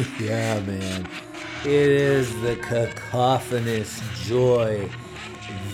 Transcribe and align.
yeah, 0.20 0.60
man. 0.60 1.06
It 1.62 1.66
is 1.66 2.40
the 2.40 2.56
cacophonous 2.56 4.00
joy 4.24 4.88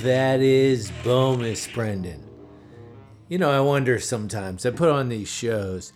that 0.03 0.41
is 0.41 0.91
Bomis 1.05 1.69
Prendin. 1.69 2.23
You 3.29 3.39
know, 3.39 3.51
I 3.51 3.61
wonder 3.61 4.01
sometimes. 4.01 4.67
I 4.67 4.71
put 4.71 4.89
on 4.89 5.11
these 5.11 5.29
shows, 5.29 5.93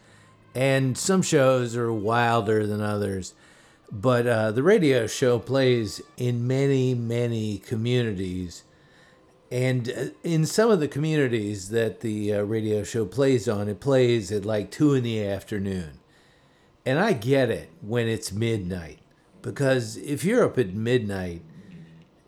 and 0.55 0.97
some 0.97 1.23
shows 1.23 1.77
are 1.77 1.93
wilder 1.93 2.67
than 2.67 2.81
others. 2.81 3.35
But 3.91 4.27
uh, 4.29 4.53
the 4.53 4.63
radio 4.63 5.09
show 5.09 5.41
plays 5.41 6.01
in 6.17 6.47
many, 6.47 6.95
many 6.95 7.59
communities. 7.59 8.63
And 9.51 9.91
uh, 9.91 10.05
in 10.23 10.47
some 10.47 10.71
of 10.71 10.79
the 10.79 10.89
communities 10.89 11.71
that 11.71 12.01
the 12.01 12.35
uh, 12.35 12.43
radio 12.43 12.85
show 12.85 13.07
plays 13.07 13.49
on, 13.49 13.69
it 13.69 13.81
plays 13.81 14.31
at 14.31 14.45
like 14.45 14.71
2 14.71 14.95
in 14.95 15.03
the 15.03 15.25
afternoon. 15.25 16.00
And 16.87 16.99
I 16.99 17.13
get 17.13 17.51
it 17.51 17.71
when 17.81 18.09
it's 18.09 18.33
midnight. 18.33 18.99
Because 19.43 19.97
if 19.97 20.25
you're 20.25 20.45
up 20.45 20.59
at 20.59 20.75
midnight, 20.75 21.43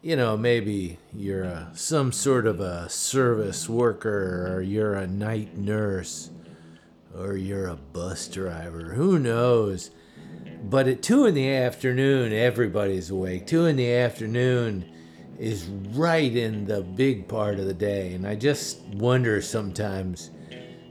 you 0.03 0.17
know, 0.17 0.37
maybe 0.37 0.99
you're 1.15 1.45
a, 1.45 1.71
some 1.75 2.13
sort 2.13 2.47
of 2.47 2.61
a 2.61 2.89
service 2.89 3.69
worker 3.69 4.53
or 4.53 4.63
you're 4.63 4.95
a 4.95 5.07
night 5.07 5.57
nurse 5.57 6.31
or 7.17 7.37
you're 7.37 7.69
a 7.69 7.77
bus 7.77 8.29
driver. 8.29 8.95
Who 8.95 9.19
knows? 9.19 9.91
But 10.65 10.89
at 10.89 11.03
two 11.03 11.27
in 11.27 11.35
the 11.35 11.51
afternoon, 11.51 12.33
everybody's 12.33 13.11
awake. 13.11 13.47
Two 13.47 13.67
in 13.67 13.77
the 13.77 13.93
afternoon 13.93 14.91
is 15.39 15.67
right 15.67 16.35
in 16.35 16.65
the 16.65 16.83
big 16.83 17.29
part 17.29 17.59
of 17.59 17.67
the 17.67 17.75
day. 17.75 18.15
And 18.15 18.27
I 18.27 18.35
just 18.35 18.81
wonder 18.87 19.43
sometimes 19.43 20.31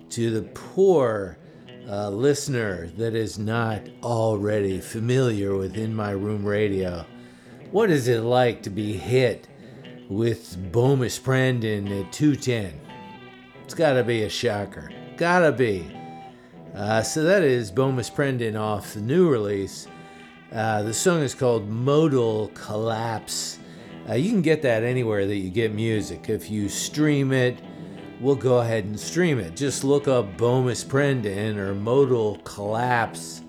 to 0.09 0.29
the 0.29 0.43
poor 0.53 1.37
uh, 1.89 2.09
listener 2.09 2.87
that 2.97 3.15
is 3.15 3.39
not 3.39 3.81
already 4.03 4.79
familiar 4.79 5.55
with 5.55 5.77
In 5.77 5.95
My 5.95 6.11
Room 6.11 6.45
Radio, 6.45 7.05
what 7.71 7.89
is 7.89 8.07
it 8.07 8.21
like 8.21 8.61
to 8.63 8.69
be 8.69 8.93
hit 8.93 9.47
with 10.09 10.57
Bomis 10.71 11.19
Prendin 11.19 11.87
at 12.01 12.11
210? 12.11 12.79
It's 13.63 13.73
gotta 13.73 14.03
be 14.03 14.23
a 14.23 14.29
shocker. 14.29 14.91
Gotta 15.17 15.51
be. 15.51 15.89
Uh, 16.75 17.01
so 17.01 17.23
that 17.23 17.43
is 17.43 17.71
Bomis 17.71 18.09
Prendin 18.09 18.59
off 18.59 18.93
the 18.93 19.01
new 19.01 19.29
release. 19.29 19.87
Uh, 20.51 20.83
the 20.83 20.93
song 20.93 21.21
is 21.21 21.33
called 21.33 21.69
Modal 21.69 22.49
Collapse. 22.49 23.59
Uh, 24.09 24.15
you 24.15 24.31
can 24.31 24.41
get 24.41 24.61
that 24.63 24.83
anywhere 24.83 25.25
that 25.25 25.37
you 25.37 25.49
get 25.49 25.73
music. 25.73 26.29
If 26.29 26.49
you 26.49 26.67
stream 26.69 27.31
it, 27.31 27.61
we'll 28.21 28.35
go 28.35 28.59
ahead 28.59 28.85
and 28.85 28.99
stream 28.99 29.39
it. 29.39 29.55
Just 29.55 29.83
look 29.83 30.07
up 30.07 30.37
Bomis 30.37 30.85
Prendin 30.85 31.57
or 31.57 31.73
Modal 31.73 32.37
Collapse 32.43 33.41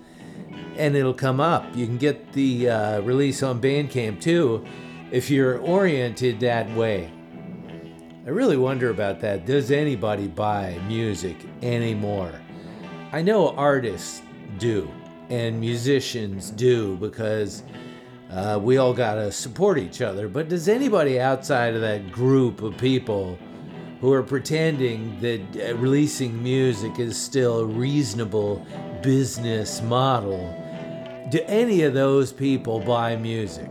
and 0.76 0.96
it'll 0.96 1.12
come 1.12 1.40
up. 1.40 1.64
You 1.76 1.86
can 1.86 1.98
get 1.98 2.32
the 2.32 2.70
uh, 2.70 3.00
release 3.02 3.42
on 3.42 3.60
Bandcamp 3.60 4.20
too 4.20 4.64
if 5.10 5.30
you're 5.30 5.58
oriented 5.58 6.40
that 6.40 6.70
way. 6.74 7.12
I 8.24 8.30
really 8.30 8.56
wonder 8.56 8.90
about 8.90 9.20
that. 9.20 9.44
Does 9.44 9.70
anybody 9.70 10.28
buy 10.28 10.80
music 10.86 11.36
anymore? 11.60 12.32
I 13.12 13.20
know 13.20 13.50
artists 13.50 14.22
do 14.58 14.90
and 15.28 15.60
musicians 15.60 16.50
do 16.50 16.96
because 16.96 17.62
uh, 18.30 18.58
we 18.62 18.78
all 18.78 18.94
got 18.94 19.16
to 19.16 19.30
support 19.30 19.76
each 19.76 20.00
other. 20.00 20.28
But 20.28 20.48
does 20.48 20.68
anybody 20.68 21.20
outside 21.20 21.74
of 21.74 21.82
that 21.82 22.10
group 22.10 22.62
of 22.62 22.78
people 22.78 23.38
who 24.02 24.12
are 24.12 24.22
pretending 24.24 25.16
that 25.20 25.40
uh, 25.56 25.76
releasing 25.76 26.42
music 26.42 26.98
is 26.98 27.16
still 27.16 27.60
a 27.60 27.64
reasonable 27.64 28.66
business 29.00 29.80
model, 29.80 30.40
do 31.30 31.38
any 31.46 31.82
of 31.82 31.94
those 31.94 32.32
people 32.32 32.80
buy 32.80 33.14
music? 33.14 33.70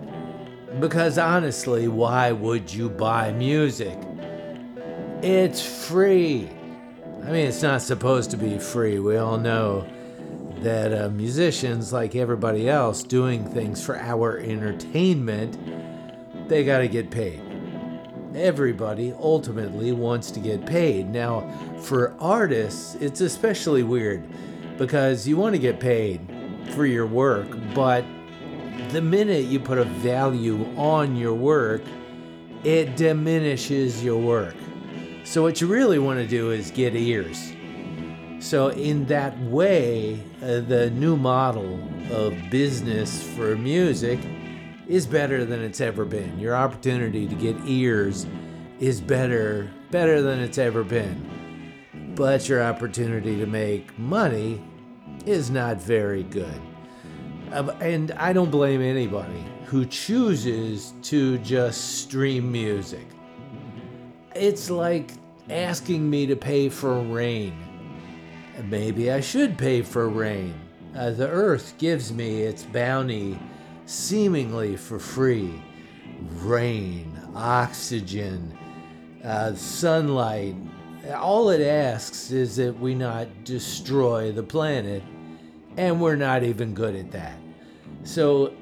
Because 0.80 1.17
honestly, 1.17 1.89
why 1.89 2.32
would 2.32 2.74
you 2.74 2.89
buy 2.89 3.34
music? 3.34 4.00
It's 5.22 5.62
free. 5.86 6.50
I 7.24 7.26
mean, 7.26 7.48
it's 7.48 7.62
not 7.62 7.82
supposed 7.82 8.32
to 8.32 8.38
be 8.38 8.58
free. 8.58 9.00
We 9.00 9.17
all 9.17 9.38
know 9.38 9.86
that 10.60 10.94
uh, 10.94 11.10
musicians, 11.10 11.91
like 11.91 12.15
everybody 12.15 12.70
else, 12.70 13.04
doing 13.04 13.44
things 13.52 13.84
for 13.86 13.98
our 13.98 14.38
entertainment, 14.38 15.58
they 16.48 16.63
got 16.63 16.78
to 16.78 16.88
get 16.88 17.12
paid. 17.12 17.51
Everybody 18.36 19.13
ultimately 19.20 19.91
wants 19.91 20.32
to 20.32 20.39
get 20.39 20.65
paid. 20.65 21.10
Now, 21.10 21.50
for 21.82 22.15
artists, 22.20 22.96
it's 22.96 23.20
especially 23.20 23.84
weird 23.84 24.24
because 24.78 25.28
you 25.28 25.36
want 25.36 25.54
to 25.54 25.60
get 25.60 25.80
paid 25.80 26.22
for 26.74 26.86
your 26.86 27.06
work, 27.06 27.48
but 27.76 28.06
the 28.89 29.02
minute 29.02 29.46
you 29.46 29.60
put 29.60 29.78
a 29.78 29.84
value 29.84 30.65
on 30.78 31.15
your 31.15 31.34
work, 31.34 31.82
it 32.63 32.96
diminishes 32.96 34.04
your 34.04 34.20
work. 34.20 34.56
So, 35.24 35.41
what 35.41 35.60
you 35.60 35.67
really 35.67 36.00
want 36.00 36.20
to 36.20 36.28
do 36.28 36.52
is 36.52 36.72
get 36.72 36.96
ears. 36.96 37.52
So, 38.39 38.70
in 38.70 39.06
that 39.06 39.38
way, 39.41 40.24
uh, 40.41 40.62
the 40.62 40.89
new 40.91 41.15
model 41.15 41.80
of 42.12 42.34
business 42.50 43.22
for 43.36 43.56
music 43.56 44.20
is 44.91 45.08
better 45.08 45.45
than 45.45 45.62
it's 45.62 45.80
ever 45.80 46.04
been. 46.04 46.38
Your 46.38 46.54
opportunity 46.54 47.25
to 47.25 47.34
get 47.34 47.56
ears 47.65 48.27
is 48.82 48.99
better, 48.99 49.71
better 49.89 50.21
than 50.21 50.39
it's 50.39 50.58
ever 50.58 50.84
been. 50.84 52.13
But 52.13 52.49
your 52.49 52.62
opportunity 52.62 53.39
to 53.39 53.45
make 53.45 53.97
money 53.97 54.62
is 55.25 55.49
not 55.49 55.82
very 55.82 56.23
good. 56.23 56.62
Uh, 57.54 57.71
and 57.80 58.12
I 58.12 58.34
don't 58.34 58.51
blame 58.51 58.82
anybody 58.82 59.45
who 59.63 59.86
chooses 59.86 60.93
to 61.04 61.38
just 61.38 62.01
stream 62.01 62.51
music. 62.51 63.08
It's 64.36 64.69
like 64.69 65.13
asking 65.49 66.10
me 66.10 66.25
to 66.25 66.36
pay 66.36 66.67
for 66.67 66.99
rain. 66.99 67.54
Maybe 68.65 69.10
I 69.10 69.21
should 69.21 69.58
pay 69.58 69.84
for 69.84 70.10
rain. 70.10 70.54
Uh, 70.93 71.12
the 71.12 71.30
earth 71.30 71.75
gives 71.77 72.12
me 72.12 72.41
its 72.41 72.63
bounty 72.63 73.39
seemingly 73.91 74.77
for 74.77 74.97
free 74.97 75.62
rain, 76.38 77.12
oxygen, 77.36 78.58
uh, 79.23 79.54
sunlight. 79.54 80.56
All 81.15 81.49
it 81.49 81.62
asks 81.62 82.32
is 82.32 82.56
that 82.56 82.80
we 82.80 82.95
not 82.95 83.27
destroy 83.43 84.32
the 84.32 84.43
planet, 84.43 85.04
and 85.75 85.99
we're 85.99 86.15
not 86.15 86.43
even 86.43 86.73
good 86.73 86.95
at 86.95 87.12
that. 87.12 87.38
So, 88.04 88.54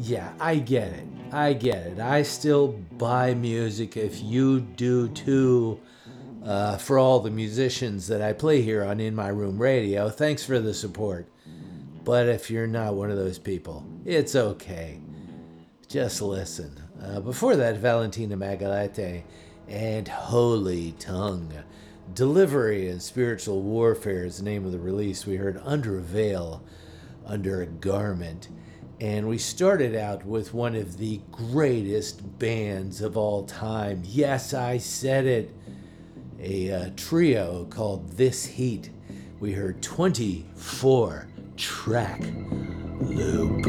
yeah, 0.00 0.32
I 0.40 0.56
get 0.56 0.88
it. 0.88 1.06
I 1.30 1.52
get 1.52 1.86
it. 1.86 2.00
I 2.00 2.22
still 2.22 2.68
buy 2.98 3.34
music 3.34 3.96
if 3.96 4.22
you 4.22 4.60
do 4.60 5.08
too. 5.08 5.80
Uh, 6.44 6.76
for 6.76 6.98
all 6.98 7.20
the 7.20 7.30
musicians 7.30 8.06
that 8.08 8.20
I 8.20 8.34
play 8.34 8.60
here 8.60 8.84
on 8.84 9.00
In 9.00 9.14
My 9.14 9.28
Room 9.28 9.56
Radio, 9.56 10.10
thanks 10.10 10.44
for 10.44 10.60
the 10.60 10.74
support. 10.74 11.26
But 12.04 12.28
if 12.28 12.50
you're 12.50 12.66
not 12.66 12.94
one 12.94 13.10
of 13.10 13.16
those 13.16 13.38
people, 13.38 13.86
it's 14.04 14.36
okay. 14.36 15.00
Just 15.88 16.20
listen. 16.20 16.78
Uh, 17.02 17.20
before 17.20 17.56
that, 17.56 17.78
Valentina 17.78 18.36
Magaletti 18.36 19.22
and 19.68 20.06
Holy 20.06 20.92
Tongue. 20.98 21.52
Delivery 22.12 22.90
and 22.90 23.00
Spiritual 23.00 23.62
Warfare 23.62 24.26
is 24.26 24.36
the 24.36 24.44
name 24.44 24.66
of 24.66 24.72
the 24.72 24.78
release. 24.78 25.24
We 25.24 25.36
heard 25.36 25.60
Under 25.64 25.96
a 25.96 26.02
Veil, 26.02 26.62
Under 27.24 27.62
a 27.62 27.66
Garment. 27.66 28.48
And 29.00 29.26
we 29.26 29.38
started 29.38 29.96
out 29.96 30.26
with 30.26 30.52
one 30.52 30.74
of 30.74 30.98
the 30.98 31.22
greatest 31.32 32.38
bands 32.38 33.00
of 33.00 33.16
all 33.16 33.44
time. 33.44 34.02
Yes, 34.04 34.52
I 34.52 34.76
said 34.76 35.24
it. 35.24 35.54
A 36.38 36.70
uh, 36.70 36.90
trio 36.96 37.64
called 37.70 38.10
This 38.10 38.44
Heat. 38.44 38.90
We 39.40 39.52
heard 39.52 39.82
24 39.82 41.28
track 41.56 42.20
loop. 43.00 43.64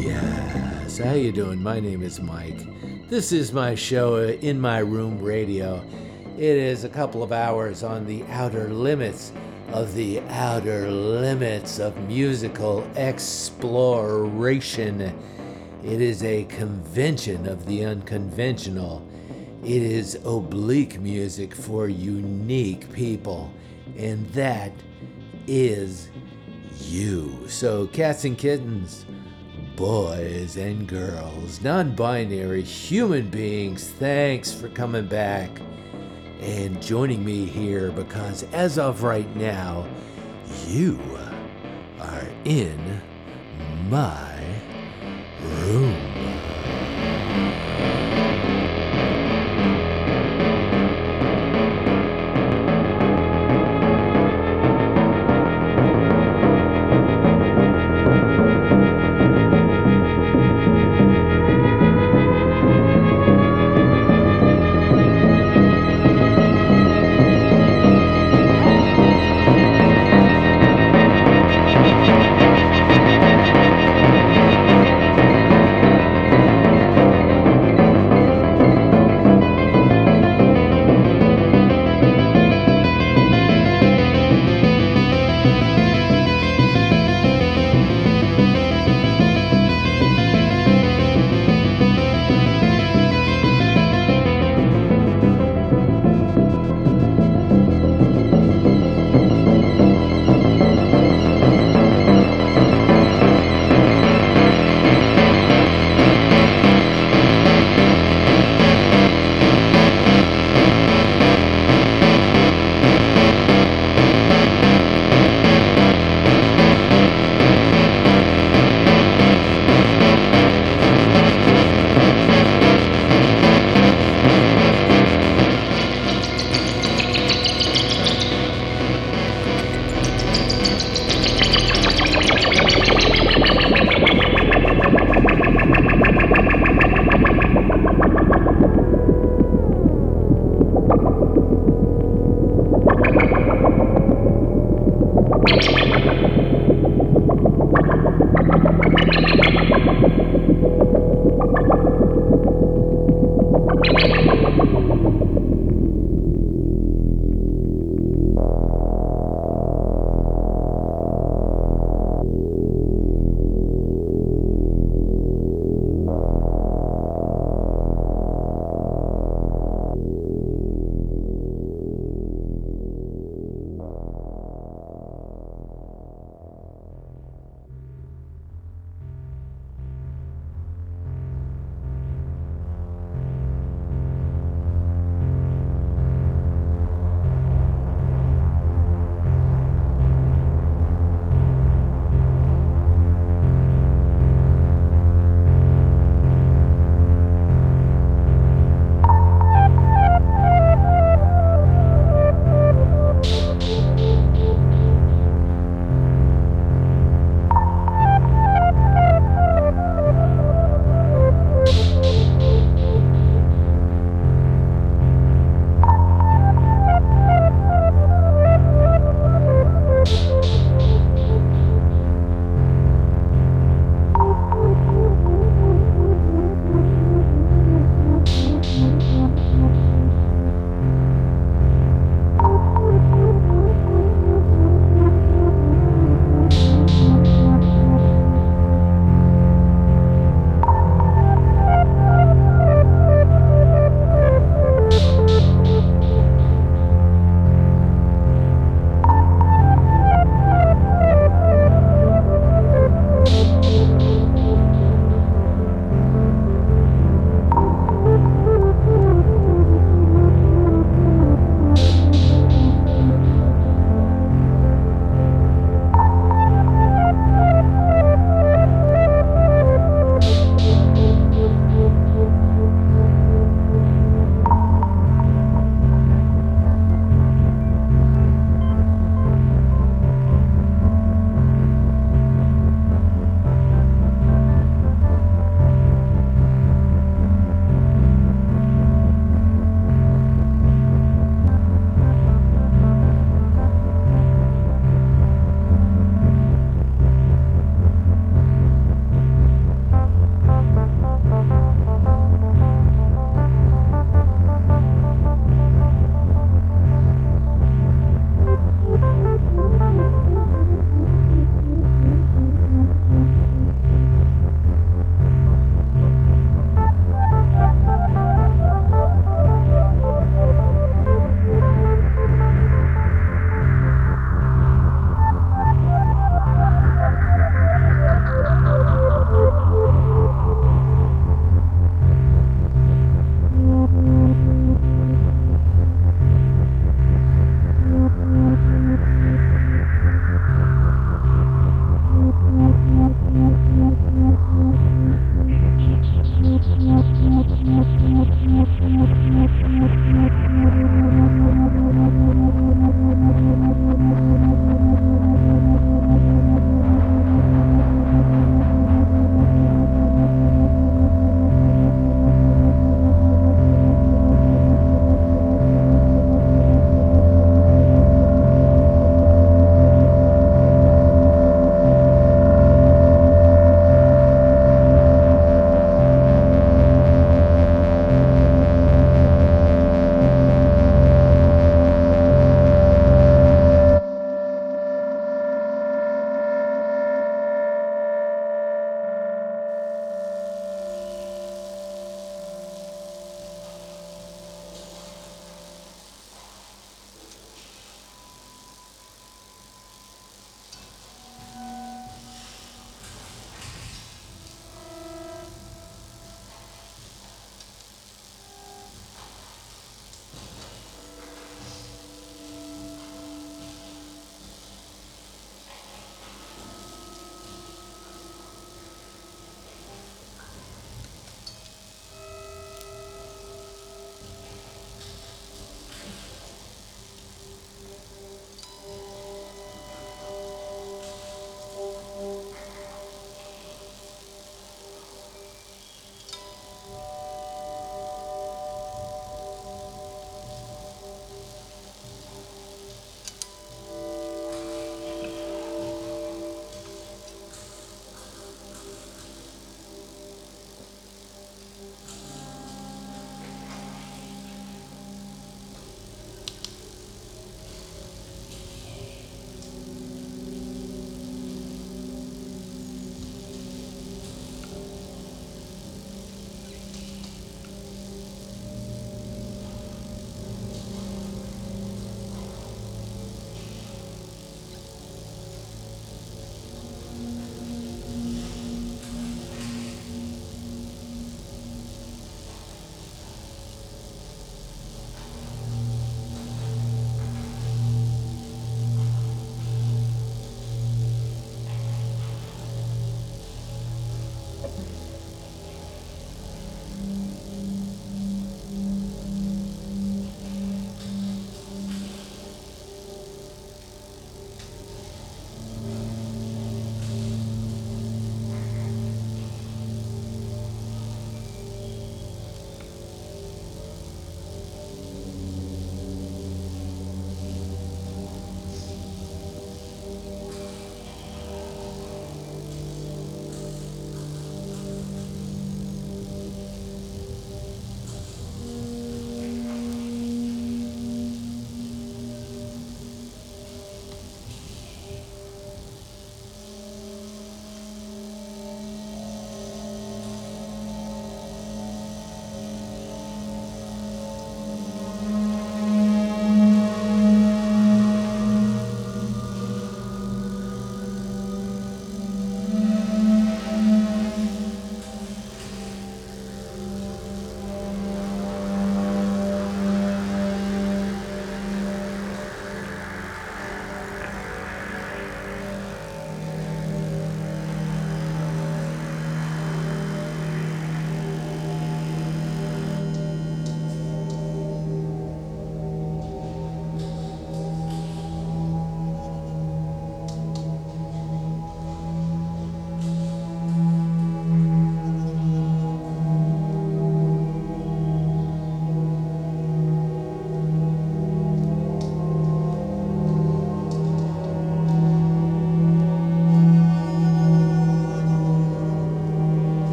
Yes, 0.00 0.98
how 0.98 1.12
you 1.12 1.32
doing? 1.32 1.62
My 1.62 1.80
name 1.80 2.02
is 2.02 2.20
Mike. 2.20 2.58
This 3.08 3.32
is 3.32 3.52
my 3.52 3.74
show 3.74 4.16
uh, 4.16 4.32
in 4.40 4.58
my 4.58 4.78
room 4.78 5.22
radio. 5.22 5.84
It 6.38 6.56
is 6.56 6.84
a 6.84 6.88
couple 6.88 7.22
of 7.22 7.30
hours 7.30 7.82
on 7.82 8.06
the 8.06 8.24
outer 8.30 8.68
limits 8.68 9.32
of 9.68 9.94
the 9.94 10.20
outer 10.28 10.90
limits 10.90 11.78
of 11.78 11.94
musical 12.08 12.82
exploration. 12.96 15.02
It 15.84 16.00
is 16.00 16.24
a 16.24 16.44
convention 16.44 17.46
of 17.46 17.66
the 17.66 17.84
unconventional. 17.84 19.06
It 19.62 19.82
is 19.82 20.16
oblique 20.24 21.00
music 21.00 21.54
for 21.54 21.88
unique 21.88 22.92
people, 22.92 23.54
and 23.96 24.28
that 24.30 24.72
is 25.46 26.08
you. 26.80 27.46
So, 27.46 27.86
cats 27.86 28.24
and 28.24 28.36
kittens, 28.36 29.06
boys 29.76 30.56
and 30.56 30.88
girls, 30.88 31.62
non 31.62 31.94
binary 31.94 32.62
human 32.62 33.30
beings, 33.30 33.88
thanks 33.88 34.52
for 34.52 34.68
coming 34.68 35.06
back 35.06 35.50
and 36.40 36.82
joining 36.82 37.24
me 37.24 37.46
here 37.46 37.92
because 37.92 38.42
as 38.52 38.78
of 38.78 39.04
right 39.04 39.36
now, 39.36 39.86
you 40.66 40.98
are 42.00 42.28
in 42.44 43.00
my 43.88 44.42
room. 45.40 46.11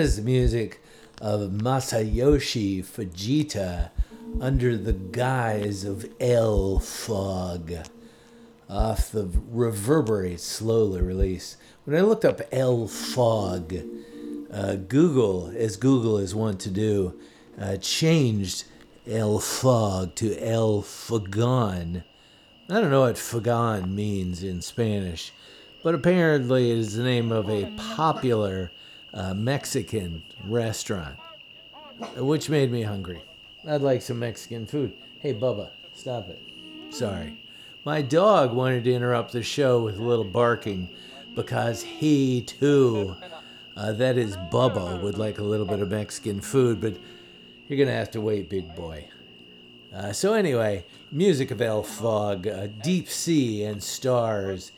Is 0.00 0.16
the 0.16 0.22
music 0.22 0.82
of 1.20 1.50
Masayoshi 1.50 2.82
Fujita 2.82 3.90
under 4.40 4.74
the 4.74 4.94
guise 4.94 5.84
of 5.84 6.10
El 6.18 6.78
Fog 6.78 7.74
off 8.66 9.12
the 9.12 9.28
Reverberate 9.50 10.40
Slowly 10.40 11.02
release. 11.02 11.58
When 11.84 11.98
I 11.98 12.00
looked 12.00 12.24
up 12.24 12.40
El 12.50 12.88
Fog, 12.88 13.74
uh, 14.50 14.76
Google, 14.76 15.52
as 15.54 15.76
Google 15.76 16.16
is 16.16 16.34
wont 16.34 16.60
to 16.60 16.70
do, 16.70 17.20
uh, 17.60 17.76
changed 17.76 18.64
El 19.06 19.38
Fog 19.38 20.14
to 20.14 20.34
El 20.42 20.80
Fogon. 20.80 22.04
I 22.70 22.80
don't 22.80 22.90
know 22.90 23.02
what 23.02 23.16
Fagon 23.16 23.94
means 23.94 24.42
in 24.42 24.62
Spanish, 24.62 25.34
but 25.84 25.94
apparently 25.94 26.70
it 26.70 26.78
is 26.78 26.96
the 26.96 27.04
name 27.04 27.30
of 27.30 27.50
a 27.50 27.76
popular 27.76 28.70
uh, 29.12 29.34
Mexican 29.34 30.22
restaurant, 30.44 31.16
which 32.16 32.48
made 32.48 32.70
me 32.70 32.82
hungry. 32.82 33.22
I'd 33.68 33.82
like 33.82 34.02
some 34.02 34.18
Mexican 34.18 34.66
food. 34.66 34.92
Hey, 35.18 35.34
Bubba, 35.34 35.70
stop 35.94 36.28
it. 36.28 36.40
Sorry. 36.90 37.38
My 37.84 38.02
dog 38.02 38.52
wanted 38.52 38.84
to 38.84 38.92
interrupt 38.92 39.32
the 39.32 39.42
show 39.42 39.82
with 39.82 39.98
a 39.98 40.02
little 40.02 40.24
barking 40.24 40.88
because 41.34 41.82
he 41.82 42.42
too, 42.42 43.16
uh, 43.76 43.92
that 43.92 44.18
is 44.18 44.36
Bubba, 44.36 45.00
would 45.02 45.18
like 45.18 45.38
a 45.38 45.44
little 45.44 45.66
bit 45.66 45.80
of 45.80 45.90
Mexican 45.90 46.40
food, 46.40 46.80
but 46.80 46.94
you're 47.66 47.76
going 47.76 47.88
to 47.88 47.94
have 47.94 48.10
to 48.12 48.20
wait, 48.20 48.48
big 48.48 48.74
boy. 48.74 49.06
Uh, 49.94 50.12
so 50.12 50.34
anyway, 50.34 50.84
music 51.10 51.50
of 51.50 51.60
El 51.60 51.82
Fog, 51.82 52.46
uh, 52.46 52.68
Deep 52.82 53.08
Sea 53.08 53.64
and 53.64 53.82
Stars 53.82 54.72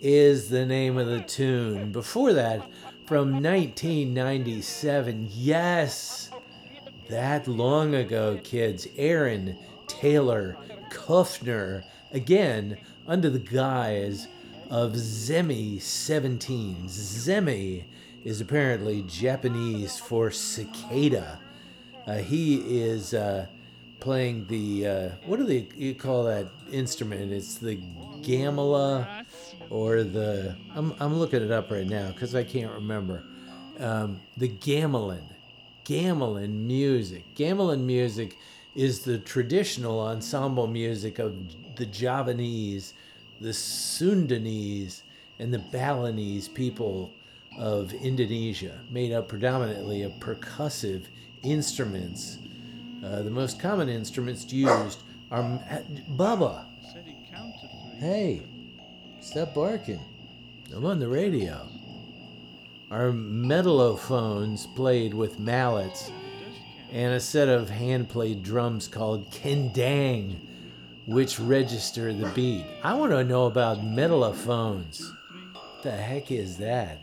is 0.00 0.48
the 0.48 0.66
name 0.66 0.98
of 0.98 1.06
the 1.06 1.20
tune. 1.20 1.92
Before 1.92 2.32
that, 2.32 2.68
from 3.06 3.40
1997, 3.40 5.28
yes, 5.30 6.30
that 7.08 7.46
long 7.46 7.94
ago, 7.94 8.40
kids, 8.42 8.88
Aaron 8.96 9.56
Taylor 9.86 10.56
Kuffner, 10.90 11.84
again 12.10 12.76
under 13.06 13.30
the 13.30 13.38
guise 13.38 14.26
of 14.70 14.94
Zemi 14.94 15.80
17. 15.80 16.88
Zemi 16.88 17.84
is 18.24 18.40
apparently 18.40 19.02
Japanese 19.02 20.00
for 20.00 20.32
cicada. 20.32 21.38
Uh, 22.08 22.16
he 22.16 22.56
is 22.80 23.14
uh, 23.14 23.46
playing 24.00 24.46
the 24.48 24.86
uh, 24.86 25.08
what 25.26 25.38
do 25.38 25.46
they 25.46 25.68
you 25.76 25.94
call 25.94 26.24
that 26.24 26.48
instrument? 26.72 27.30
It's 27.32 27.54
the 27.54 27.76
gamola 28.22 29.24
or 29.70 30.02
the 30.02 30.56
I'm 30.74 30.94
I'm 31.00 31.18
looking 31.18 31.42
it 31.42 31.50
up 31.50 31.70
right 31.70 31.86
now 31.86 32.08
because 32.08 32.34
I 32.34 32.44
can't 32.44 32.72
remember. 32.72 33.22
Um, 33.78 34.20
the 34.36 34.48
gamelan, 34.48 35.22
gamelan 35.84 36.66
music. 36.66 37.34
Gamelan 37.34 37.80
music 37.80 38.36
is 38.74 39.00
the 39.00 39.18
traditional 39.18 40.00
ensemble 40.00 40.66
music 40.66 41.18
of 41.18 41.34
the 41.76 41.86
Javanese, 41.86 42.94
the 43.40 43.50
Sundanese, 43.50 45.02
and 45.38 45.52
the 45.52 45.58
Balinese 45.58 46.48
people 46.48 47.12
of 47.58 47.92
Indonesia, 47.94 48.80
made 48.90 49.12
up 49.12 49.28
predominantly 49.28 50.02
of 50.02 50.12
percussive 50.14 51.04
instruments. 51.42 52.38
Uh, 53.04 53.22
the 53.22 53.30
most 53.30 53.60
common 53.60 53.88
instruments 53.88 54.50
used 54.52 55.02
are 55.30 55.42
Bubba. 56.16 56.66
Hey, 57.98 58.42
stop 59.26 59.52
barking. 59.54 60.00
I'm 60.72 60.86
on 60.86 61.00
the 61.00 61.08
radio. 61.08 61.68
Our 62.92 63.10
metallophones 63.10 64.68
played 64.68 65.14
with 65.14 65.40
mallets 65.40 66.12
and 66.92 67.12
a 67.12 67.18
set 67.18 67.48
of 67.48 67.68
hand 67.68 68.08
played 68.08 68.44
drums 68.44 68.86
called 68.86 69.28
kendang, 69.32 70.36
which 71.06 71.40
register 71.40 72.12
the 72.12 72.28
beat. 72.30 72.64
I 72.84 72.94
want 72.94 73.10
to 73.10 73.24
know 73.24 73.46
about 73.46 73.84
metallophones. 73.84 75.12
What 75.52 75.82
the 75.82 75.90
heck 75.90 76.30
is 76.30 76.58
that? 76.58 76.98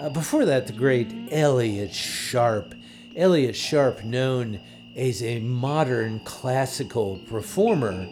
Uh, 0.00 0.10
before 0.10 0.44
that, 0.44 0.68
the 0.68 0.72
great 0.72 1.12
Elliott 1.32 1.92
Sharp. 1.92 2.72
Elliott 3.16 3.56
Sharp, 3.56 4.04
known 4.04 4.60
as 4.94 5.24
a 5.24 5.40
modern 5.40 6.20
classical 6.20 7.18
performer, 7.26 8.04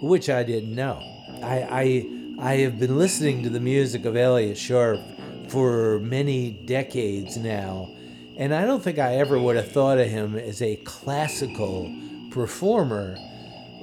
which 0.00 0.30
I 0.30 0.42
didn't 0.42 0.74
know. 0.74 1.02
I, 1.42 1.68
I, 1.70 2.06
I 2.38 2.56
have 2.56 2.78
been 2.78 2.98
listening 2.98 3.42
to 3.44 3.48
the 3.48 3.60
music 3.60 4.04
of 4.04 4.14
Elliott 4.14 4.58
Sharp 4.58 5.00
for 5.48 6.00
many 6.00 6.50
decades 6.50 7.38
now, 7.38 7.88
and 8.36 8.54
I 8.54 8.66
don't 8.66 8.82
think 8.82 8.98
I 8.98 9.14
ever 9.16 9.38
would 9.38 9.56
have 9.56 9.72
thought 9.72 9.96
of 9.96 10.08
him 10.08 10.36
as 10.36 10.60
a 10.60 10.76
classical 10.76 11.90
performer. 12.30 13.16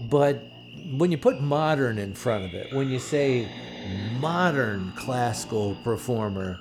But 0.08 0.44
when 0.92 1.12
you 1.12 1.18
put 1.18 1.42
modern 1.42 1.98
in 1.98 2.14
front 2.14 2.46
of 2.46 2.54
it, 2.54 2.72
when 2.72 2.92
you 2.92 3.00
say 3.00 3.48
modern 4.20 4.94
classical 4.96 5.74
performer, 5.84 6.60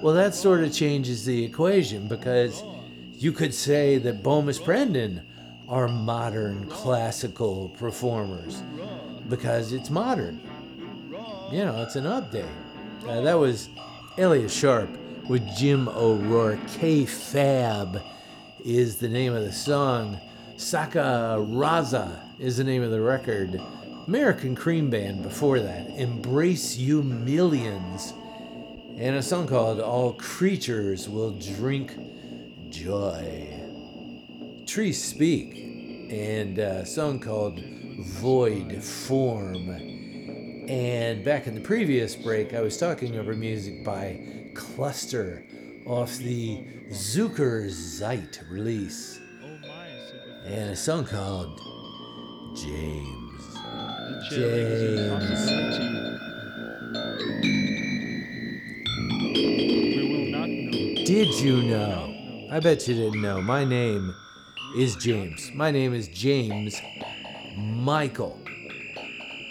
well, 0.00 0.14
that 0.14 0.34
sort 0.34 0.64
of 0.64 0.72
changes 0.72 1.26
the 1.26 1.44
equation 1.44 2.08
because 2.08 2.64
you 3.12 3.32
could 3.32 3.52
say 3.52 3.98
that 3.98 4.22
Bomis 4.22 4.58
Prendin 4.58 5.22
are 5.68 5.88
modern 5.88 6.66
classical 6.68 7.68
performers 7.78 8.62
because 9.28 9.74
it's 9.74 9.90
modern. 9.90 10.40
You 11.52 11.64
know, 11.64 11.82
it's 11.82 11.96
an 11.96 12.04
update. 12.04 12.48
Uh, 13.06 13.20
that 13.20 13.34
was 13.34 13.68
Elliott 14.16 14.50
Sharp 14.50 14.88
with 15.28 15.46
Jim 15.56 15.88
O'Rourke. 15.88 16.60
Kayfabe 16.78 18.02
is 18.64 18.96
the 18.96 19.08
name 19.08 19.34
of 19.34 19.44
the 19.44 19.52
song. 19.52 20.18
Saka 20.56 21.36
Raza 21.38 22.18
is 22.38 22.56
the 22.56 22.64
name 22.64 22.82
of 22.82 22.90
the 22.90 23.00
record. 23.00 23.60
American 24.06 24.54
Cream 24.54 24.88
Band 24.88 25.22
before 25.22 25.60
that. 25.60 25.90
Embrace 25.90 26.76
You 26.76 27.02
Millions. 27.02 28.14
And 28.96 29.16
a 29.16 29.22
song 29.22 29.46
called 29.46 29.80
All 29.80 30.14
Creatures 30.14 31.08
Will 31.08 31.32
Drink 31.32 31.92
Joy. 32.70 33.48
Trees 34.66 35.02
Speak. 35.02 35.58
And 36.10 36.58
a 36.58 36.86
song 36.86 37.20
called 37.20 37.60
Void 37.98 38.82
Form. 38.82 39.93
And 40.68 41.22
back 41.22 41.46
in 41.46 41.54
the 41.54 41.60
previous 41.60 42.16
break, 42.16 42.54
I 42.54 42.62
was 42.62 42.78
talking 42.78 43.18
over 43.18 43.34
music 43.34 43.84
by 43.84 44.50
Cluster 44.54 45.44
off 45.84 46.16
the 46.16 46.64
Zuckerzeit 46.88 48.50
release. 48.50 49.20
And 50.46 50.70
a 50.70 50.76
song 50.76 51.04
called 51.04 51.60
James. 52.56 53.58
James. 54.30 55.46
Did 61.06 61.34
you 61.40 61.62
know? 61.62 62.48
I 62.50 62.60
bet 62.60 62.88
you 62.88 62.94
didn't 62.94 63.20
know. 63.20 63.42
My 63.42 63.64
name 63.64 64.14
is 64.78 64.96
James. 64.96 65.50
My 65.54 65.70
name 65.70 65.92
is 65.92 66.08
James 66.08 66.80
Michael. 67.56 68.43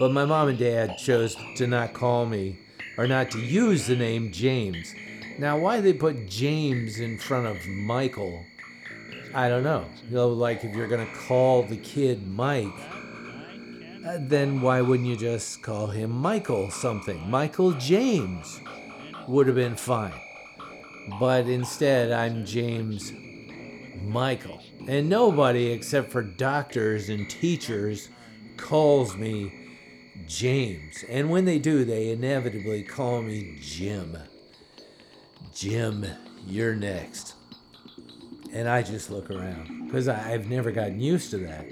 But 0.04 0.12
my 0.12 0.26
mom 0.26 0.50
and 0.50 0.60
dad 0.60 0.98
chose 0.98 1.38
to 1.56 1.66
not 1.66 1.94
call 1.94 2.26
me 2.26 2.60
or 2.98 3.08
not 3.08 3.32
to 3.32 3.40
use 3.40 3.88
the 3.88 3.96
name 3.96 4.34
James. 4.34 4.94
Now, 5.40 5.58
why 5.58 5.80
they 5.80 5.94
put 5.94 6.28
James 6.28 7.00
in 7.00 7.18
front 7.18 7.48
of 7.48 7.66
Michael, 7.66 8.44
I 9.34 9.48
don't 9.48 9.64
know. 9.64 9.86
You 10.10 10.16
know, 10.16 10.28
like 10.28 10.66
if 10.66 10.76
you're 10.76 10.90
going 10.90 11.08
to 11.08 11.14
call 11.20 11.64
the 11.64 11.78
kid 11.78 12.28
Mike, 12.28 12.68
uh, 14.06 14.18
then 14.20 14.60
why 14.60 14.82
wouldn't 14.82 15.08
you 15.08 15.16
just 15.16 15.62
call 15.62 15.88
him 15.88 16.12
Michael 16.12 16.70
something? 16.70 17.30
Michael 17.30 17.72
James 17.72 18.60
would 19.30 19.48
have 19.48 19.56
been 19.56 19.78
fine. 19.78 20.20
But 21.18 21.48
instead, 21.48 22.12
I'm 22.12 22.44
James 22.46 23.14
Michael. 24.02 24.62
And 24.86 25.08
nobody 25.08 25.68
except 25.68 26.12
for 26.12 26.24
doctors 26.24 27.08
and 27.08 27.30
teachers 27.30 28.10
calls 28.58 29.16
me 29.16 29.63
James. 30.28 31.04
And 31.10 31.30
when 31.30 31.46
they 31.46 31.60
do, 31.60 31.84
they 31.86 32.10
inevitably 32.10 32.84
call 32.84 33.22
me 33.22 33.58
Jim. 33.62 34.18
Jim, 35.54 36.06
you're 36.48 36.76
next. 36.76 37.36
And 38.52 38.68
I 38.68 38.84
just 38.84 39.10
look 39.10 39.32
around 39.32 39.86
because 39.86 40.08
I've 40.08 40.50
never 40.50 40.72
gotten 40.72 41.00
used 41.00 41.32
to 41.32 41.38
that. 41.40 41.66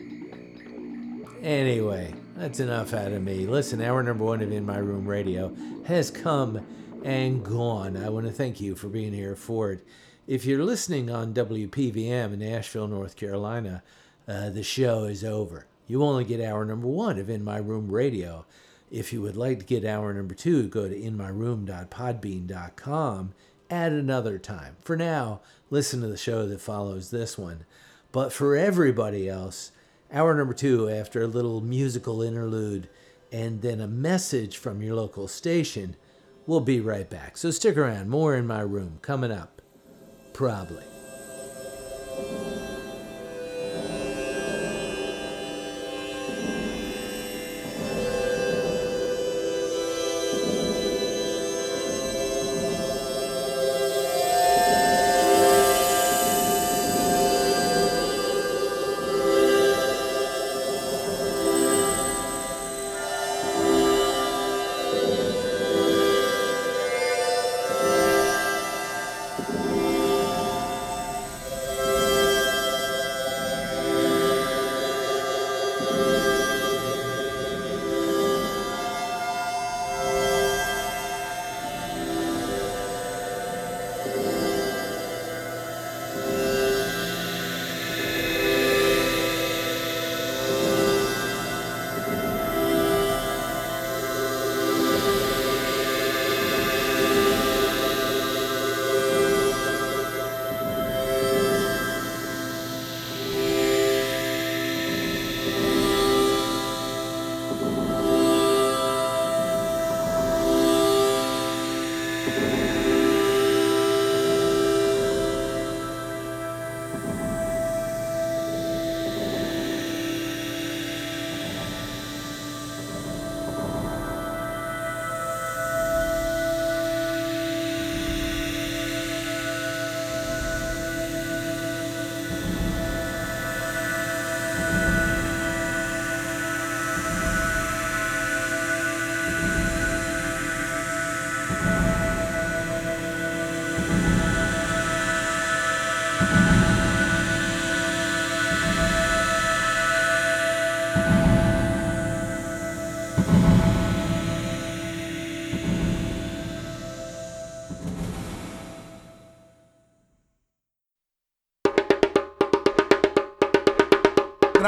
Anyway, 1.42 2.14
that's 2.36 2.60
enough 2.60 2.94
out 2.94 3.12
of 3.12 3.24
me. 3.24 3.46
Listen, 3.48 3.82
hour 3.82 4.04
number 4.04 4.24
one 4.24 4.42
of 4.42 4.52
In 4.52 4.66
My 4.66 4.78
Room 4.78 5.08
Radio 5.08 5.56
has 5.86 6.12
come 6.12 6.66
and 7.04 7.44
gone. 7.44 7.98
I 7.98 8.10
want 8.10 8.28
to 8.28 8.32
thank 8.32 8.62
you 8.62 8.76
for 8.76 8.88
being 8.88 9.14
here 9.14 9.36
for 9.36 9.72
it. 9.72 9.86
If 10.28 10.46
you're 10.46 10.64
listening 10.64 11.10
on 11.10 11.34
WPVM 11.34 12.34
in 12.34 12.44
Asheville, 12.44 12.88
North 12.88 13.16
Carolina, 13.16 13.84
uh, 14.28 14.50
the 14.52 14.64
show 14.64 15.06
is 15.06 15.24
over. 15.24 15.66
You 15.88 16.04
only 16.04 16.24
get 16.24 16.42
hour 16.42 16.66
number 16.66 16.88
one 16.88 17.20
of 17.20 17.30
In 17.30 17.44
My 17.44 17.58
Room 17.58 17.92
Radio. 17.92 18.46
If 18.90 19.14
you 19.14 19.22
would 19.22 19.38
like 19.38 19.60
to 19.60 19.66
get 19.66 19.86
hour 19.86 20.14
number 20.14 20.34
two, 20.36 20.68
go 20.68 20.90
to 20.90 20.96
inmyroom.podbean.com 20.96 23.34
at 23.70 23.92
another 23.92 24.38
time. 24.38 24.76
For 24.82 24.98
now, 24.98 25.40
listen 25.70 26.02
to 26.02 26.08
the 26.08 26.18
show 26.18 26.46
that 26.48 26.60
follows 26.60 27.10
this 27.10 27.38
one. 27.38 27.66
But 28.12 28.34
for 28.34 28.58
everybody 28.58 29.30
else, 29.30 29.72
hour 30.12 30.36
number 30.36 30.54
two, 30.54 30.90
after 30.90 31.22
a 31.22 31.28
little 31.28 31.62
musical 31.62 32.22
interlude 32.22 32.90
and 33.32 33.62
then 33.62 33.80
a 33.80 33.88
message 33.88 34.58
from 34.58 34.82
your 34.82 34.96
local 34.96 35.30
station, 35.30 35.96
we'll 36.46 36.60
be 36.60 36.82
right 36.82 37.10
back. 37.10 37.38
So 37.38 37.52
stick 37.52 37.78
around. 37.78 38.10
More 38.10 38.36
in 38.36 38.46
my 38.46 38.60
room 38.62 39.00
coming 39.02 39.32
up. 39.32 39.62
Probably. 40.34 40.84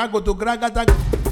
Grago 0.04 0.20
do 0.20 0.36
Graga 0.36 0.70
da. 0.70 1.23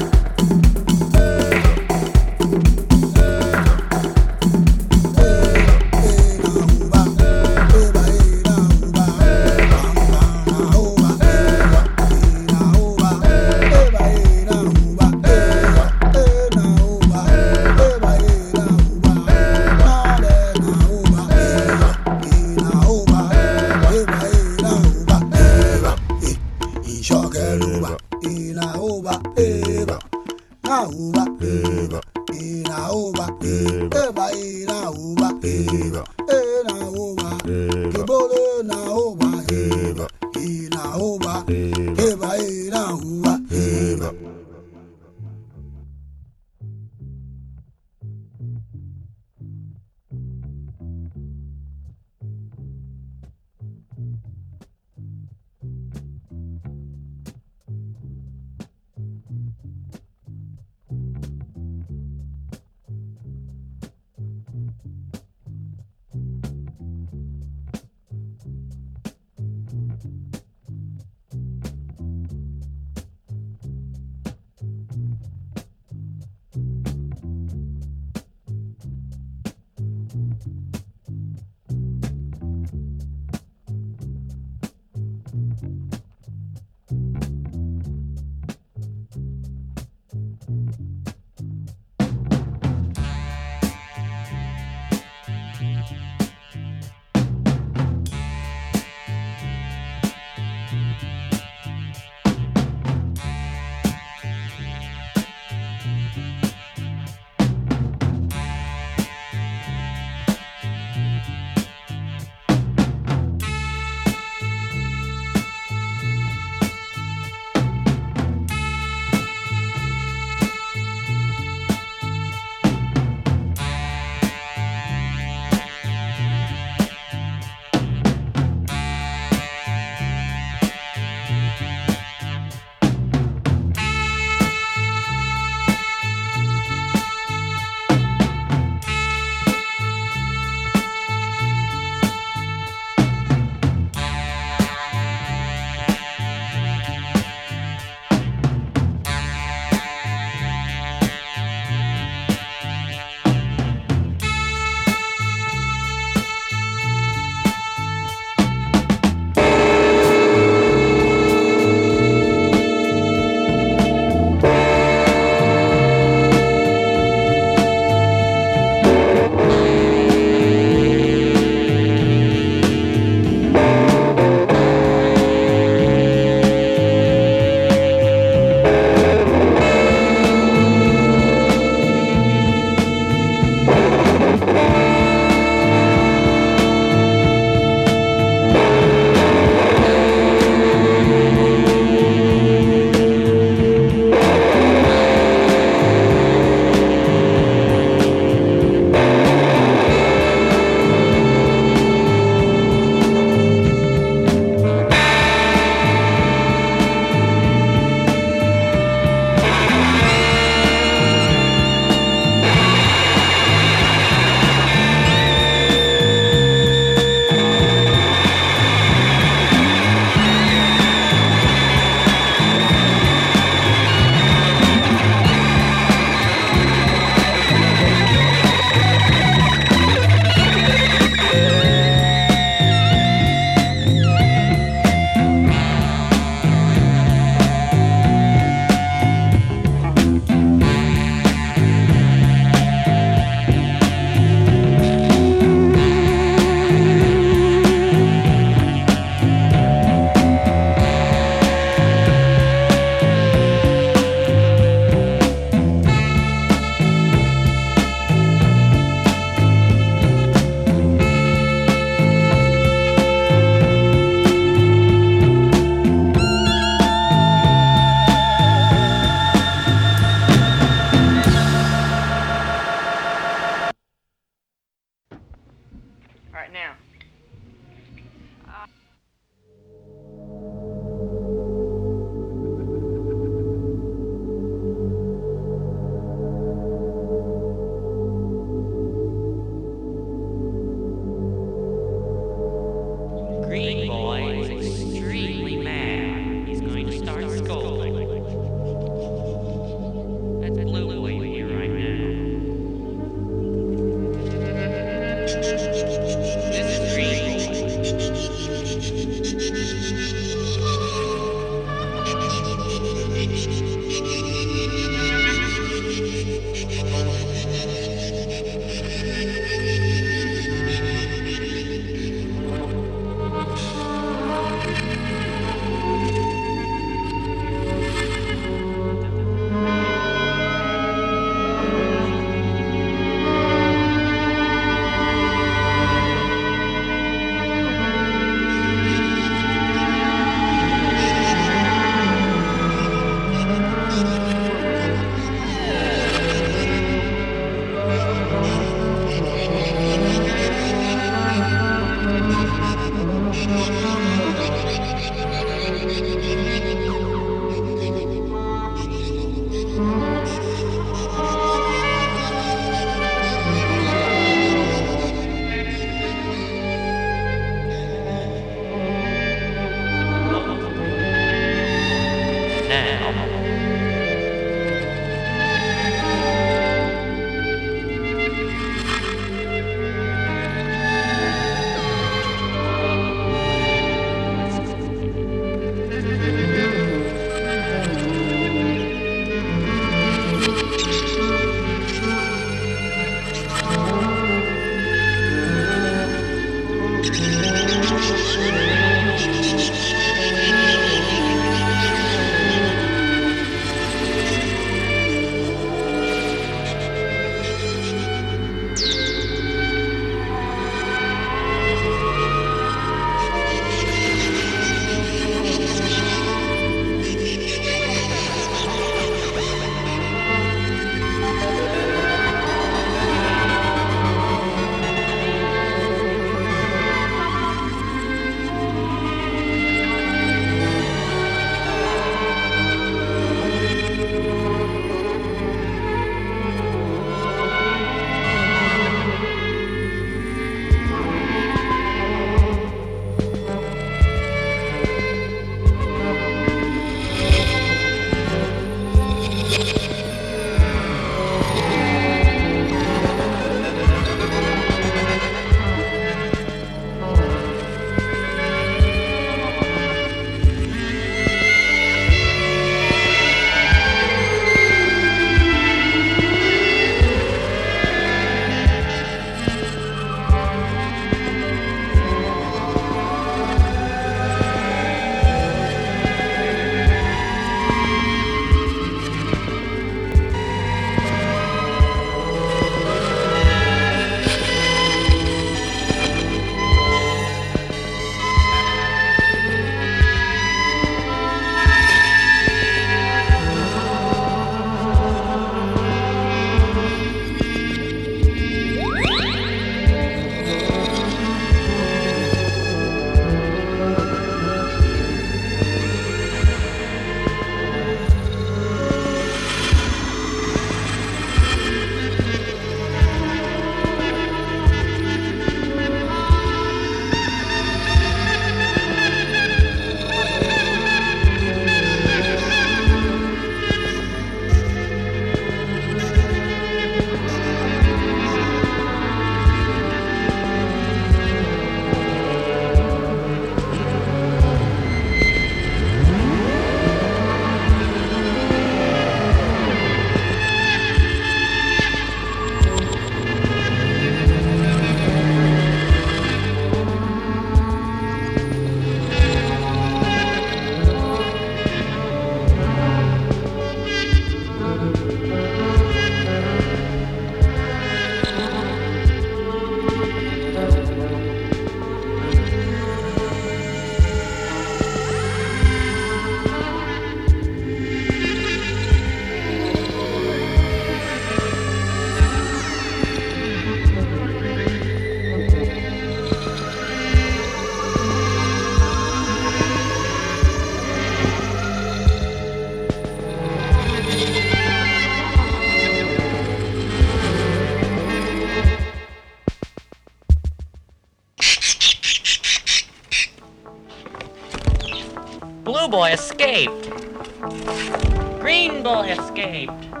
Escaped. 599.09 600.00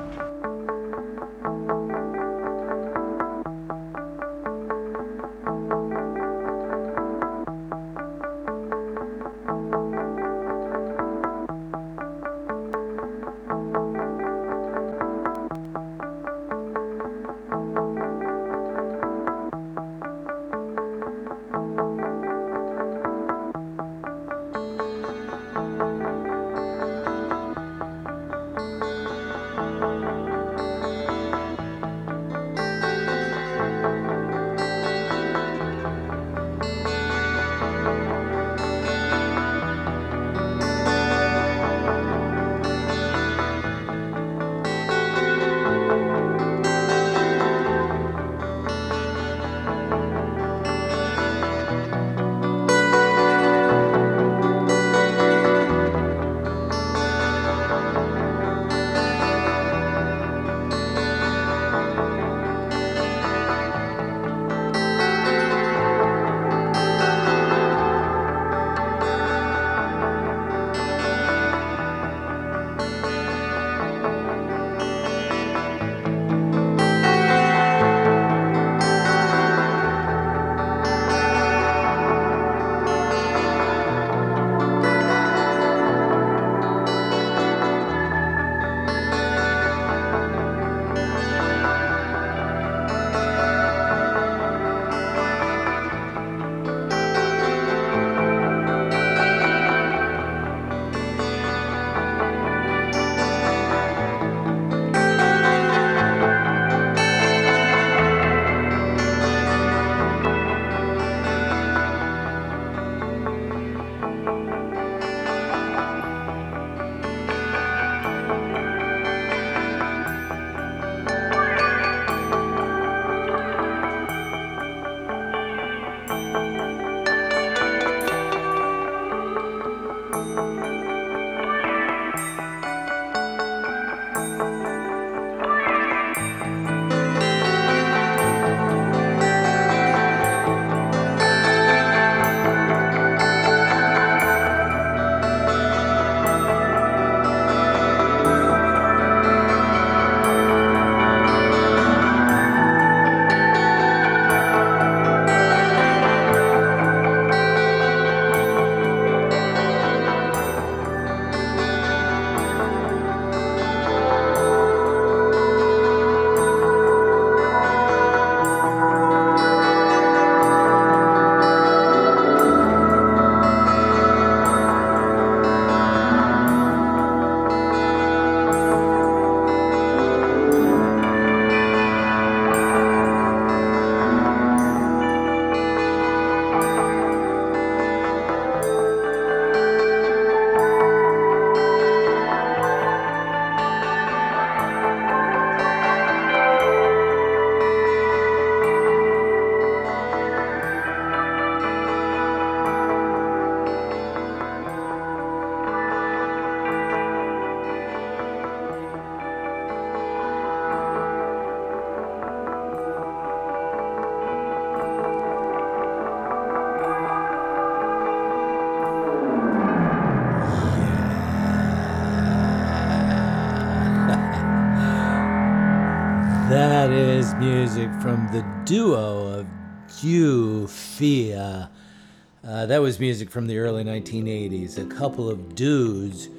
Was 232.81 232.99
music 232.99 233.29
from 233.29 233.45
the 233.45 233.59
early 233.59 233.83
1980s. 233.83 234.79
A 234.79 234.85
couple 234.95 235.29
of 235.29 235.53
dudes 235.53 236.29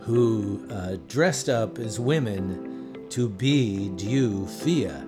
who 0.00 0.66
uh, 0.70 0.96
dressed 1.08 1.50
up 1.50 1.78
as 1.78 2.00
women 2.00 3.06
to 3.10 3.28
be 3.28 3.90
Deux 3.90 4.46
Filles. 4.46 5.04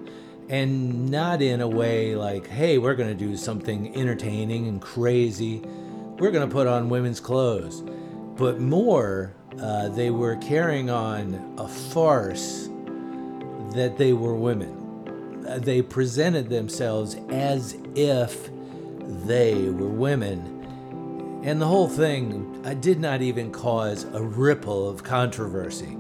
And 0.51 1.11
not 1.11 1.41
in 1.41 1.63
a 1.63 1.67
way 1.67 2.15
like, 2.15 2.47
hey, 2.47 2.77
we're 2.77 2.95
going 2.95 3.09
to 3.09 3.15
do 3.15 3.39
something 3.39 3.97
entertaining 3.97 4.69
and 4.69 4.83
crazy. 4.83 5.61
We're 5.61 6.31
going 6.31 6.47
to 6.47 6.55
put 6.55 6.67
on 6.67 6.91
women's 6.91 7.21
clothes. 7.21 7.81
But 8.37 8.61
more, 8.61 9.35
uh, 9.59 9.89
they 9.89 10.11
were 10.11 10.37
carrying 10.37 10.91
on 10.91 11.55
a 11.57 11.69
farce 11.69 12.69
that 13.75 13.95
they 13.97 14.13
were 14.13 14.35
women. 14.35 15.47
Uh, 15.49 15.59
They 15.59 15.81
presented 15.81 16.51
themselves 16.51 17.17
as 17.31 17.79
if 17.95 18.51
they 19.27 19.55
were 19.71 19.89
women. 19.89 20.59
And 21.43 21.61
the 21.61 21.67
whole 21.67 21.89
thing 21.89 22.63
uh, 22.65 22.75
did 22.75 23.01
not 23.01 23.21
even 23.21 23.51
cause 23.51 24.05
a 24.13 24.23
ripple 24.23 24.89
of 24.89 25.03
controversy. 25.03 25.97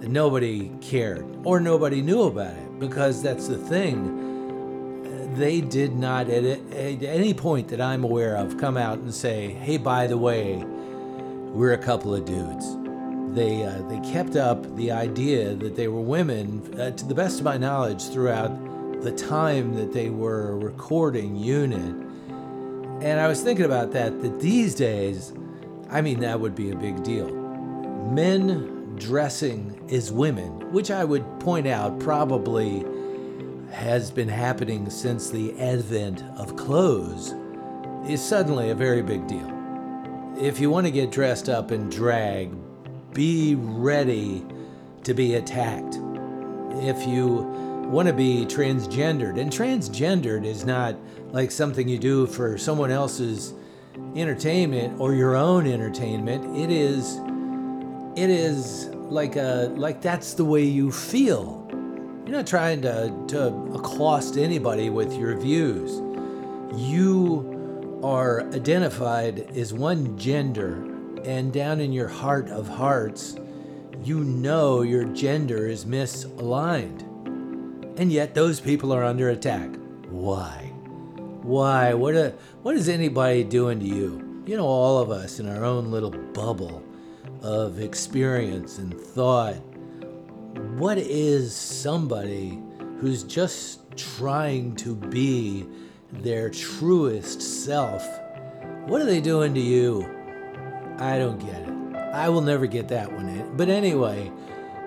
Nobody 0.00 0.72
cared 0.80 1.24
or 1.44 1.60
nobody 1.60 2.02
knew 2.02 2.22
about 2.22 2.56
it 2.56 2.78
because 2.78 3.22
that's 3.22 3.48
the 3.48 3.56
thing. 3.56 5.34
They 5.36 5.60
did 5.60 5.94
not, 5.94 6.28
at, 6.28 6.44
at 6.44 7.02
any 7.02 7.34
point 7.34 7.68
that 7.68 7.80
I'm 7.80 8.04
aware 8.04 8.36
of, 8.36 8.58
come 8.58 8.76
out 8.76 8.98
and 8.98 9.14
say, 9.14 9.50
hey, 9.50 9.78
by 9.78 10.06
the 10.06 10.18
way, 10.18 10.56
we're 10.56 11.72
a 11.72 11.78
couple 11.78 12.14
of 12.14 12.24
dudes 12.24 12.76
they 13.34 13.64
uh, 13.64 13.82
they 13.88 13.98
kept 14.12 14.36
up 14.36 14.76
the 14.76 14.92
idea 14.92 15.54
that 15.54 15.74
they 15.74 15.88
were 15.88 16.00
women 16.00 16.62
uh, 16.80 16.92
to 16.92 17.04
the 17.04 17.14
best 17.14 17.40
of 17.40 17.44
my 17.44 17.56
knowledge 17.56 18.08
throughout 18.10 18.52
the 19.02 19.10
time 19.10 19.74
that 19.74 19.92
they 19.92 20.08
were 20.08 20.52
a 20.52 20.56
recording 20.56 21.34
unit 21.34 22.03
and 23.02 23.20
i 23.20 23.28
was 23.28 23.42
thinking 23.42 23.64
about 23.64 23.92
that 23.92 24.20
that 24.22 24.40
these 24.40 24.74
days 24.74 25.32
i 25.90 26.00
mean 26.00 26.20
that 26.20 26.38
would 26.38 26.54
be 26.54 26.70
a 26.70 26.76
big 26.76 27.02
deal 27.02 27.28
men 28.10 28.96
dressing 28.96 29.86
as 29.90 30.12
women 30.12 30.50
which 30.72 30.90
i 30.90 31.04
would 31.04 31.24
point 31.40 31.66
out 31.66 31.98
probably 32.00 32.84
has 33.70 34.10
been 34.10 34.28
happening 34.28 34.88
since 34.88 35.30
the 35.30 35.58
advent 35.58 36.22
of 36.36 36.56
clothes 36.56 37.34
is 38.08 38.22
suddenly 38.22 38.70
a 38.70 38.74
very 38.74 39.02
big 39.02 39.26
deal 39.26 39.50
if 40.38 40.60
you 40.60 40.70
want 40.70 40.86
to 40.86 40.90
get 40.90 41.10
dressed 41.10 41.48
up 41.48 41.72
in 41.72 41.88
drag 41.88 42.52
be 43.14 43.54
ready 43.54 44.44
to 45.04 45.14
be 45.14 45.34
attacked. 45.36 46.00
If 46.82 47.06
you 47.06 47.63
want 47.86 48.08
to 48.08 48.14
be 48.14 48.44
transgendered, 48.46 49.38
and 49.38 49.50
transgendered 49.50 50.44
is 50.44 50.64
not 50.64 50.96
like 51.30 51.50
something 51.50 51.88
you 51.88 51.98
do 51.98 52.26
for 52.26 52.58
someone 52.58 52.90
else's 52.90 53.54
entertainment 54.16 55.00
or 55.00 55.14
your 55.14 55.36
own 55.36 55.66
entertainment. 55.66 56.56
It 56.56 56.70
is 56.70 57.18
it 58.16 58.30
is 58.30 58.86
like 58.94 59.36
a 59.36 59.72
like 59.76 60.00
that's 60.00 60.34
the 60.34 60.44
way 60.44 60.62
you 60.62 60.90
feel. 60.90 61.60
You're 61.70 62.36
not 62.36 62.46
trying 62.46 62.80
to, 62.82 63.12
to 63.28 63.48
accost 63.74 64.38
anybody 64.38 64.88
with 64.88 65.12
your 65.14 65.36
views. 65.36 66.00
You 66.74 68.00
are 68.02 68.42
identified 68.52 69.40
as 69.56 69.74
one 69.74 70.16
gender 70.16 70.90
and 71.24 71.52
down 71.52 71.80
in 71.80 71.92
your 71.92 72.08
heart 72.08 72.48
of 72.48 72.68
hearts, 72.68 73.36
you 74.02 74.20
know 74.24 74.82
your 74.82 75.04
gender 75.04 75.66
is 75.66 75.84
misaligned. 75.84 77.13
And 77.96 78.12
yet 78.12 78.34
those 78.34 78.60
people 78.60 78.92
are 78.92 79.04
under 79.04 79.30
attack. 79.30 79.70
Why? 80.08 80.72
Why? 81.42 81.94
What, 81.94 82.14
a, 82.14 82.34
what 82.62 82.74
is 82.74 82.88
anybody 82.88 83.44
doing 83.44 83.78
to 83.80 83.86
you? 83.86 84.42
You 84.46 84.56
know, 84.56 84.66
all 84.66 84.98
of 84.98 85.10
us 85.10 85.38
in 85.38 85.48
our 85.48 85.64
own 85.64 85.90
little 85.90 86.10
bubble 86.10 86.82
of 87.42 87.80
experience 87.80 88.78
and 88.78 88.94
thought. 88.94 89.56
What 90.76 90.98
is 90.98 91.54
somebody 91.54 92.60
who's 92.98 93.22
just 93.22 93.80
trying 93.96 94.76
to 94.76 94.94
be 94.94 95.66
their 96.12 96.50
truest 96.50 97.42
self? 97.42 98.06
What 98.86 99.00
are 99.00 99.06
they 99.06 99.20
doing 99.20 99.54
to 99.54 99.60
you? 99.60 100.02
I 100.98 101.18
don't 101.18 101.38
get 101.38 101.62
it. 101.62 101.96
I 102.14 102.28
will 102.28 102.40
never 102.40 102.66
get 102.66 102.88
that 102.88 103.12
one 103.12 103.28
in. 103.28 103.56
But 103.56 103.68
anyway, 103.68 104.30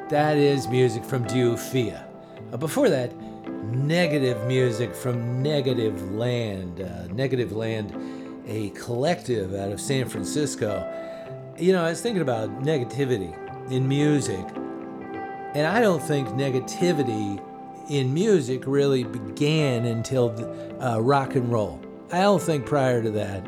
that 0.09 0.37
is 0.37 0.67
music 0.67 1.03
from 1.03 1.25
Deux 1.25 1.57
Filles. 1.57 2.06
Uh, 2.51 2.57
before 2.57 2.89
that, 2.89 3.13
negative 3.71 4.45
music 4.45 4.95
from 4.95 5.43
Negativland. 5.43 6.79
Uh, 6.79 7.07
Negativland, 7.13 7.91
a 8.47 8.69
collective 8.71 9.53
out 9.53 9.71
of 9.71 9.81
San 9.81 10.07
Francisco. 10.07 10.85
You 11.57 11.73
know, 11.73 11.83
I 11.83 11.89
was 11.89 12.01
thinking 12.01 12.21
about 12.21 12.61
negativity 12.61 13.35
in 13.71 13.87
music, 13.87 14.45
and 15.55 15.67
I 15.67 15.81
don't 15.81 16.01
think 16.01 16.29
negativity 16.29 17.43
in 17.89 18.13
music 18.13 18.63
really 18.65 19.03
began 19.03 19.85
until 19.85 20.31
uh, 20.81 20.99
rock 21.01 21.35
and 21.35 21.51
roll. 21.51 21.81
I 22.11 22.21
don't 22.21 22.41
think 22.41 22.65
prior 22.65 23.01
to 23.01 23.11
that 23.11 23.47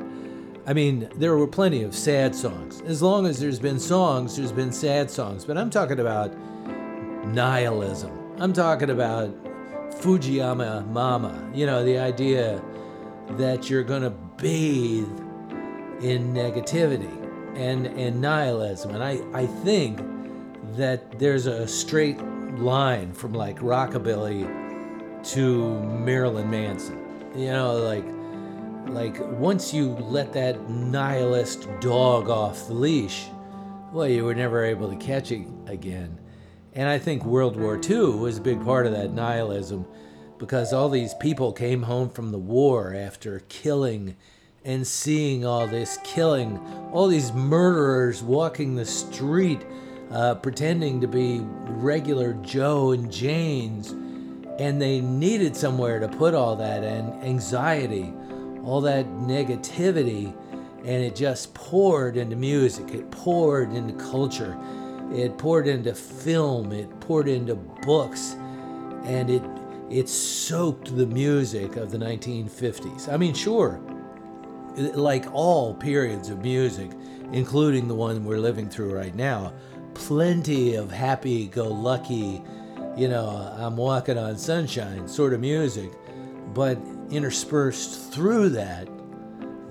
I 0.70 0.74
mean, 0.74 1.10
there 1.16 1.36
were 1.36 1.48
plenty 1.48 1.82
of 1.82 1.96
sad 1.96 2.36
songs. 2.36 2.82
As 2.82 3.02
long 3.02 3.26
as 3.26 3.40
there's 3.40 3.58
been 3.58 3.80
songs, 3.80 4.38
there's 4.38 4.52
been 4.52 4.72
sad 4.72 5.10
songs. 5.10 5.44
But 5.44 5.58
I'm 5.58 5.72
talking 5.72 6.00
about 6.00 6.32
nihilism. 7.26 8.19
I'm 8.42 8.54
talking 8.54 8.90
about 8.90 9.36
Fujiyama 9.96 10.88
Mama. 10.88 11.52
You 11.54 11.66
know, 11.66 11.84
the 11.84 11.98
idea 11.98 12.62
that 13.32 13.70
you're 13.70 13.84
going 13.84 14.04
to 14.04 14.12
bathe 14.12 15.10
in 16.02 16.34
negativity 16.34 17.14
and, 17.58 17.88
and 17.88 18.22
nihilism. 18.22 18.96
And 18.96 19.04
I, 19.04 19.20
I 19.34 19.46
think 19.46 20.00
that 20.78 21.20
there's 21.20 21.48
a 21.48 21.68
straight 21.68 22.22
line 22.58 23.12
from 23.12 23.34
like 23.34 23.60
rockabilly 23.60 24.48
to 25.34 25.80
Marilyn 25.82 26.50
Manson. 26.50 26.98
You 27.36 27.52
know, 27.52 27.76
like 27.76 28.06
like 28.88 29.20
once 29.38 29.74
you 29.74 29.90
let 29.96 30.32
that 30.34 30.70
nihilist 30.70 31.68
dog 31.82 32.30
off 32.30 32.68
the 32.68 32.74
leash, 32.74 33.26
well, 33.92 34.08
you 34.08 34.24
were 34.24 34.34
never 34.34 34.64
able 34.64 34.90
to 34.90 34.96
catch 34.96 35.34
it 35.34 35.46
again. 35.68 36.19
And 36.80 36.88
I 36.88 36.98
think 36.98 37.26
World 37.26 37.58
War 37.58 37.78
II 37.78 38.12
was 38.12 38.38
a 38.38 38.42
big 38.42 38.64
part 38.64 38.86
of 38.86 38.94
that 38.94 39.12
nihilism 39.12 39.86
because 40.38 40.72
all 40.72 40.88
these 40.88 41.14
people 41.16 41.52
came 41.52 41.84
home 41.84 42.10
from 42.10 42.32
the 42.32 42.38
war 42.38 42.96
after 42.96 43.42
killing 43.50 44.16
and 44.64 44.88
seeing 44.88 45.46
all 45.46 45.68
this 45.68 46.00
killing, 46.06 46.58
all 46.94 47.10
these 47.10 47.34
murderers 47.34 48.24
walking 48.24 48.76
the 48.76 48.86
street 48.86 49.60
uh, 50.10 50.36
pretending 50.36 51.02
to 51.02 51.08
be 51.10 51.42
regular 51.42 52.32
Joe 52.44 52.92
and 52.92 53.12
Janes. 53.12 53.92
And 54.58 54.82
they 54.82 55.02
needed 55.02 55.58
somewhere 55.58 56.00
to 56.00 56.08
put 56.08 56.34
all 56.34 56.56
that 56.56 56.86
and 56.86 57.14
anxiety 57.26 58.14
all 58.64 58.80
that 58.82 59.06
negativity 59.06 60.34
and 60.80 61.04
it 61.04 61.16
just 61.16 61.54
poured 61.54 62.18
into 62.18 62.36
music 62.36 62.90
it 62.90 63.10
poured 63.10 63.72
into 63.72 63.94
culture 63.94 64.58
it 65.12 65.38
poured 65.38 65.68
into 65.68 65.94
film 65.94 66.72
it 66.72 67.00
poured 67.00 67.28
into 67.28 67.56
books 67.56 68.36
and 69.04 69.30
it 69.30 69.44
it 69.90 70.08
soaked 70.08 70.96
the 70.96 71.06
music 71.06 71.76
of 71.76 71.92
the 71.92 71.98
1950s 71.98 73.12
i 73.12 73.18
mean 73.18 73.34
sure 73.34 73.80
like 74.94 75.26
all 75.34 75.74
periods 75.74 76.30
of 76.30 76.40
music 76.42 76.92
including 77.32 77.88
the 77.88 77.96
one 77.96 78.24
we're 78.24 78.40
living 78.40 78.70
through 78.70 78.94
right 78.94 79.16
now 79.16 79.54
plenty 79.94 80.76
of 80.76 80.92
happy 80.92 81.48
go 81.48 81.68
lucky 81.68 82.42
you 82.96 83.08
know 83.08 83.28
i'm 83.58 83.76
walking 83.76 84.18
on 84.18 84.38
sunshine 84.38 85.08
sort 85.08 85.34
of 85.34 85.40
music 85.40 85.92
but 86.54 86.78
interspersed 87.10 88.12
through 88.12 88.50
that 88.50 88.88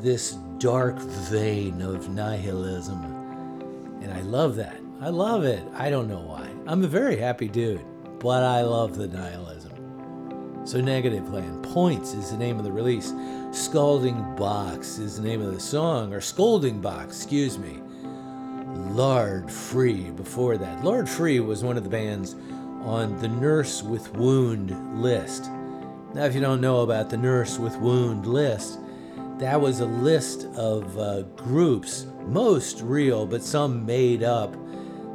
this 0.00 0.32
dark 0.58 0.98
vein 0.98 1.82
of 1.82 2.08
nihilism. 2.08 3.02
And 4.02 4.12
I 4.12 4.20
love 4.22 4.56
that. 4.56 4.77
I 5.00 5.10
love 5.10 5.44
it. 5.44 5.62
I 5.74 5.90
don't 5.90 6.08
know 6.08 6.18
why. 6.18 6.50
I'm 6.66 6.82
a 6.82 6.88
very 6.88 7.16
happy 7.16 7.46
dude, 7.46 7.84
but 8.18 8.42
I 8.42 8.62
love 8.62 8.96
the 8.96 9.06
nihilism. 9.06 10.66
So, 10.66 10.80
Negativland. 10.80 11.62
Points 11.72 12.14
is 12.14 12.32
the 12.32 12.36
name 12.36 12.58
of 12.58 12.64
the 12.64 12.72
release. 12.72 13.12
Scalding 13.52 14.34
Box 14.34 14.98
is 14.98 15.16
the 15.16 15.22
name 15.22 15.40
of 15.40 15.54
the 15.54 15.60
song, 15.60 16.12
or 16.12 16.20
Scolding 16.20 16.80
Box, 16.80 17.16
excuse 17.16 17.58
me. 17.58 17.80
Lard 18.92 19.48
Free 19.48 20.10
before 20.10 20.58
that. 20.58 20.84
Lard 20.84 21.08
Free 21.08 21.38
was 21.38 21.62
one 21.62 21.76
of 21.76 21.84
the 21.84 21.90
bands 21.90 22.34
on 22.82 23.16
the 23.20 23.28
Nurse 23.28 23.84
with 23.84 24.12
Wound 24.14 25.00
list. 25.00 25.48
Now, 26.12 26.24
if 26.24 26.34
you 26.34 26.40
don't 26.40 26.60
know 26.60 26.80
about 26.80 27.08
the 27.08 27.16
Nurse 27.16 27.56
with 27.56 27.76
Wound 27.76 28.26
list, 28.26 28.80
that 29.38 29.60
was 29.60 29.78
a 29.78 29.86
list 29.86 30.46
of 30.56 30.98
uh, 30.98 31.22
groups, 31.36 32.06
most 32.26 32.80
real, 32.80 33.26
but 33.26 33.44
some 33.44 33.86
made 33.86 34.24
up, 34.24 34.56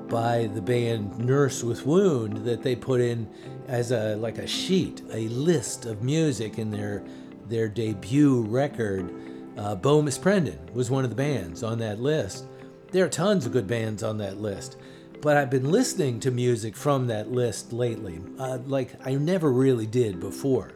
by 0.09 0.47
the 0.53 0.61
band 0.61 1.17
Nurse 1.19 1.63
with 1.63 1.85
Wound 1.85 2.45
that 2.45 2.61
they 2.61 2.75
put 2.75 3.01
in 3.01 3.29
as 3.67 3.91
a 3.91 4.15
like 4.17 4.37
a 4.37 4.47
sheet, 4.47 5.01
a 5.11 5.27
list 5.29 5.85
of 5.85 6.03
music 6.03 6.57
in 6.59 6.71
their 6.71 7.03
their 7.47 7.67
debut 7.67 8.41
record. 8.43 9.13
Uh, 9.57 9.75
Bomis 9.75 10.17
Prendin 10.17 10.71
was 10.73 10.89
one 10.89 11.03
of 11.03 11.09
the 11.09 11.15
bands 11.15 11.63
on 11.63 11.79
that 11.79 11.99
list. 11.99 12.45
There 12.91 13.05
are 13.05 13.09
tons 13.09 13.45
of 13.45 13.51
good 13.51 13.67
bands 13.67 14.03
on 14.03 14.17
that 14.19 14.37
list, 14.37 14.77
but 15.21 15.37
I've 15.37 15.49
been 15.49 15.71
listening 15.71 16.19
to 16.21 16.31
music 16.31 16.75
from 16.75 17.07
that 17.07 17.31
list 17.31 17.73
lately, 17.73 18.19
uh, 18.39 18.59
like 18.65 18.95
I 19.05 19.15
never 19.15 19.51
really 19.51 19.87
did 19.87 20.19
before. 20.19 20.73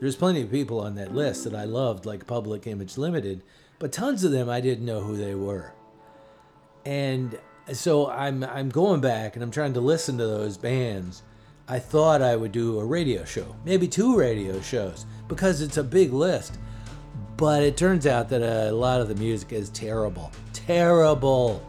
There's 0.00 0.16
plenty 0.16 0.42
of 0.42 0.50
people 0.50 0.80
on 0.80 0.96
that 0.96 1.14
list 1.14 1.44
that 1.44 1.54
I 1.54 1.64
loved, 1.64 2.04
like 2.04 2.26
Public 2.26 2.66
Image 2.66 2.98
Limited, 2.98 3.42
but 3.78 3.92
tons 3.92 4.24
of 4.24 4.32
them 4.32 4.48
I 4.50 4.60
didn't 4.60 4.84
know 4.84 5.00
who 5.00 5.16
they 5.16 5.34
were. 5.34 5.72
And 6.84 7.38
so 7.72 8.10
I'm 8.10 8.44
I'm 8.44 8.68
going 8.68 9.00
back 9.00 9.36
and 9.36 9.42
I'm 9.42 9.50
trying 9.50 9.74
to 9.74 9.80
listen 9.80 10.18
to 10.18 10.26
those 10.26 10.56
bands. 10.56 11.22
I 11.66 11.78
thought 11.78 12.20
I 12.20 12.36
would 12.36 12.52
do 12.52 12.78
a 12.78 12.84
radio 12.84 13.24
show, 13.24 13.56
maybe 13.64 13.88
two 13.88 14.18
radio 14.18 14.60
shows, 14.60 15.06
because 15.28 15.62
it's 15.62 15.78
a 15.78 15.84
big 15.84 16.12
list. 16.12 16.58
But 17.36 17.62
it 17.62 17.76
turns 17.76 18.06
out 18.06 18.28
that 18.28 18.42
a 18.42 18.70
lot 18.70 19.00
of 19.00 19.08
the 19.08 19.14
music 19.14 19.52
is 19.52 19.70
terrible. 19.70 20.30
Terrible. 20.52 21.66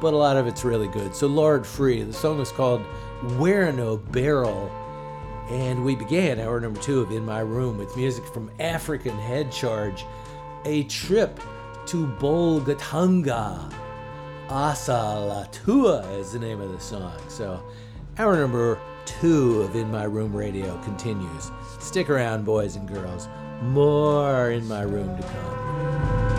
But 0.00 0.14
a 0.14 0.16
lot 0.16 0.36
of 0.36 0.46
it's 0.46 0.64
really 0.64 0.88
good. 0.88 1.14
So 1.14 1.26
Lard 1.26 1.64
Free, 1.64 2.02
the 2.02 2.12
song 2.12 2.40
is 2.40 2.50
called 2.50 2.84
Warinobaril. 3.22 4.70
And 5.50 5.84
we 5.84 5.94
began 5.94 6.40
hour 6.40 6.60
number 6.60 6.80
two 6.80 7.00
of 7.00 7.10
In 7.12 7.24
My 7.24 7.40
Room 7.40 7.78
with 7.78 7.96
music 7.96 8.24
from 8.26 8.50
African 8.58 9.16
Head 9.18 9.52
Charge, 9.52 10.04
a 10.64 10.82
trip 10.84 11.40
to 11.86 12.06
Bolgatanga. 12.18 13.72
Asalatua 14.48 16.18
is 16.18 16.32
the 16.32 16.38
name 16.38 16.60
of 16.60 16.72
the 16.72 16.80
song. 16.80 17.18
So, 17.28 17.62
hour 18.18 18.36
number 18.36 18.78
two 19.04 19.62
of 19.62 19.76
In 19.76 19.90
My 19.90 20.04
Room 20.04 20.34
Radio 20.34 20.80
continues. 20.82 21.50
Stick 21.80 22.10
around, 22.10 22.44
boys 22.44 22.76
and 22.76 22.86
girls. 22.88 23.28
More 23.62 24.50
In 24.50 24.66
My 24.68 24.82
Room 24.82 25.16
to 25.16 25.22
come. 25.22 26.31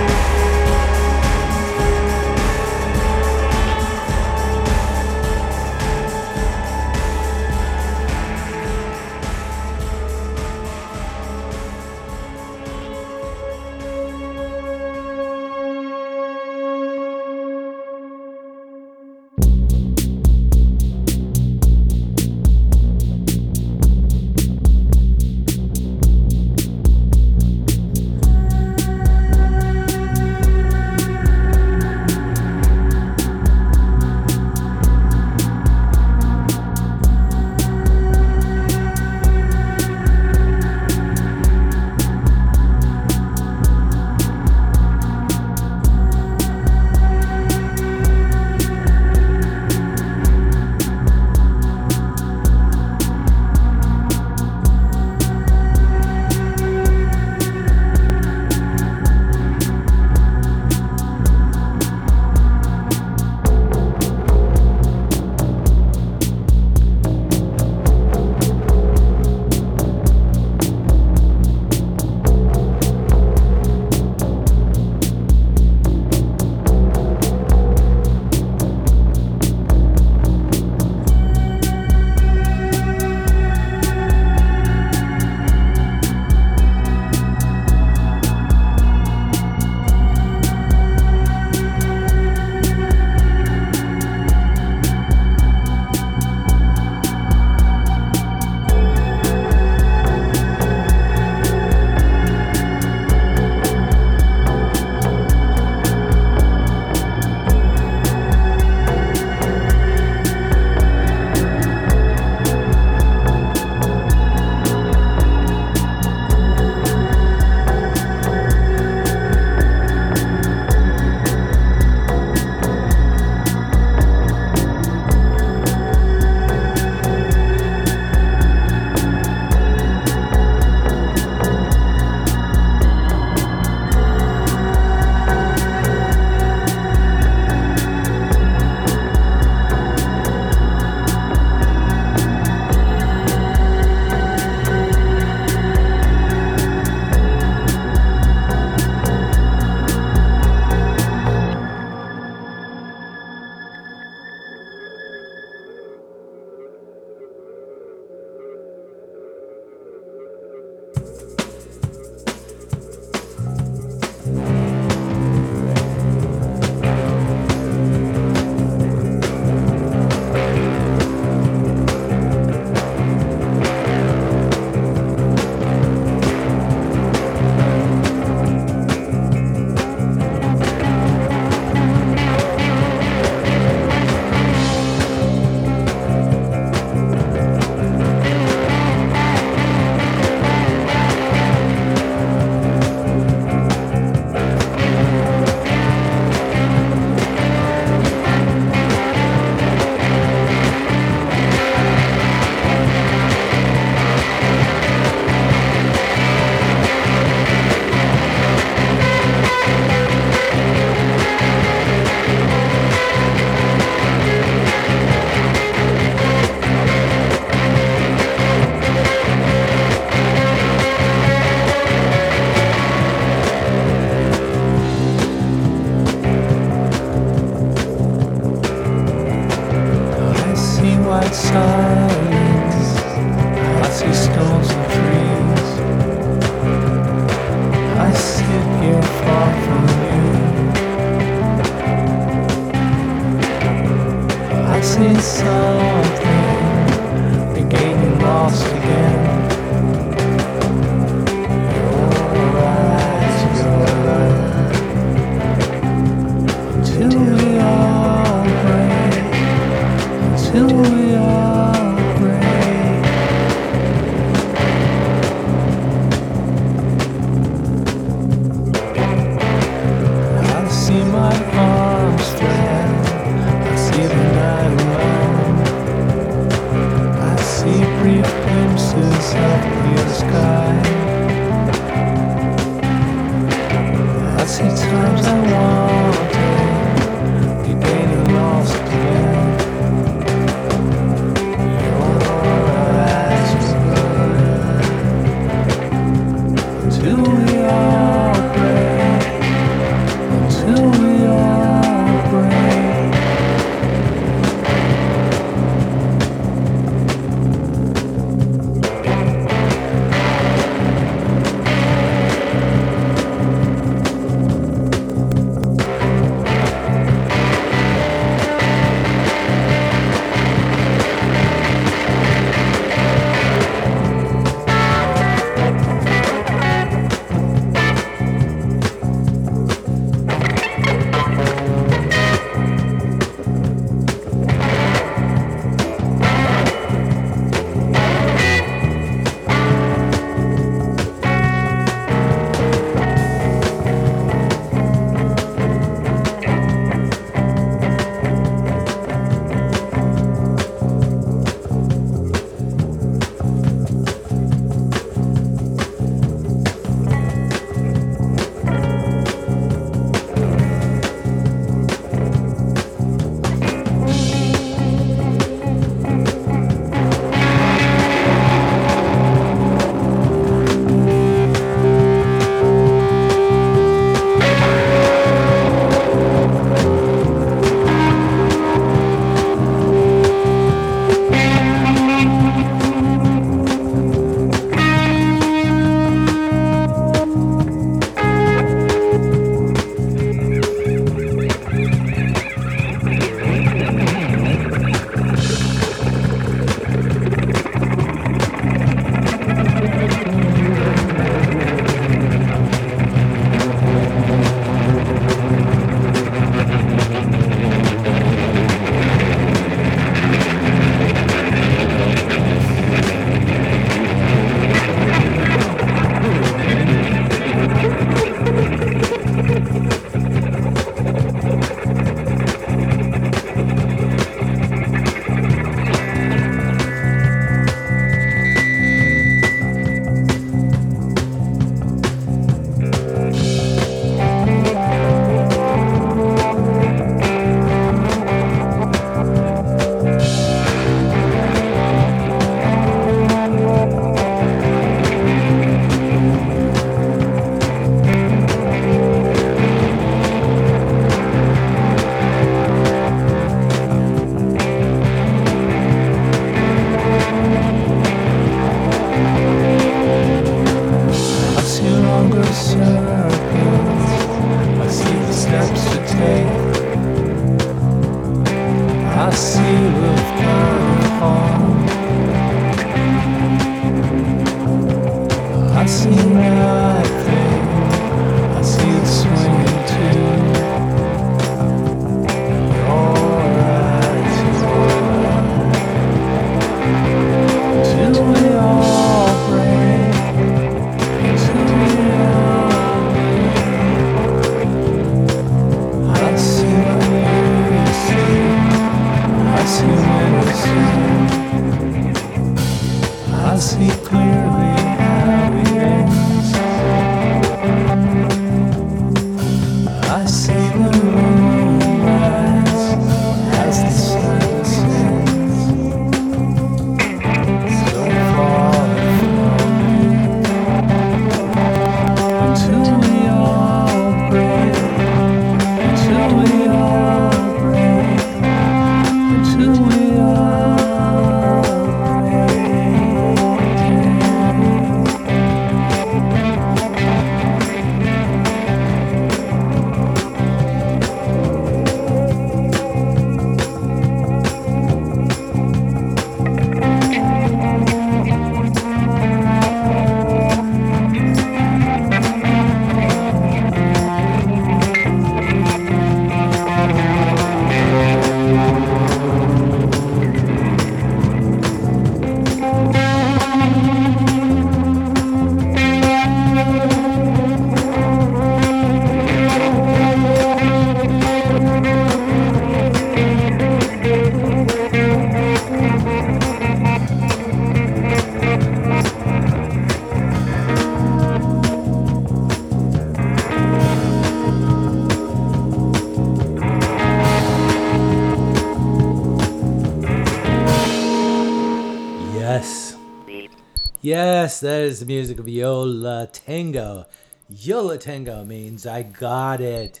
That 594.60 594.82
is 594.82 595.00
the 595.00 595.06
music 595.06 595.38
of 595.38 595.48
Yo 595.48 595.80
La 595.82 596.26
Tengo. 596.26 597.06
Yola 597.48 597.96
Tango 597.96 598.44
means 598.44 598.86
I 598.86 599.02
got 599.02 599.62
it. 599.62 600.00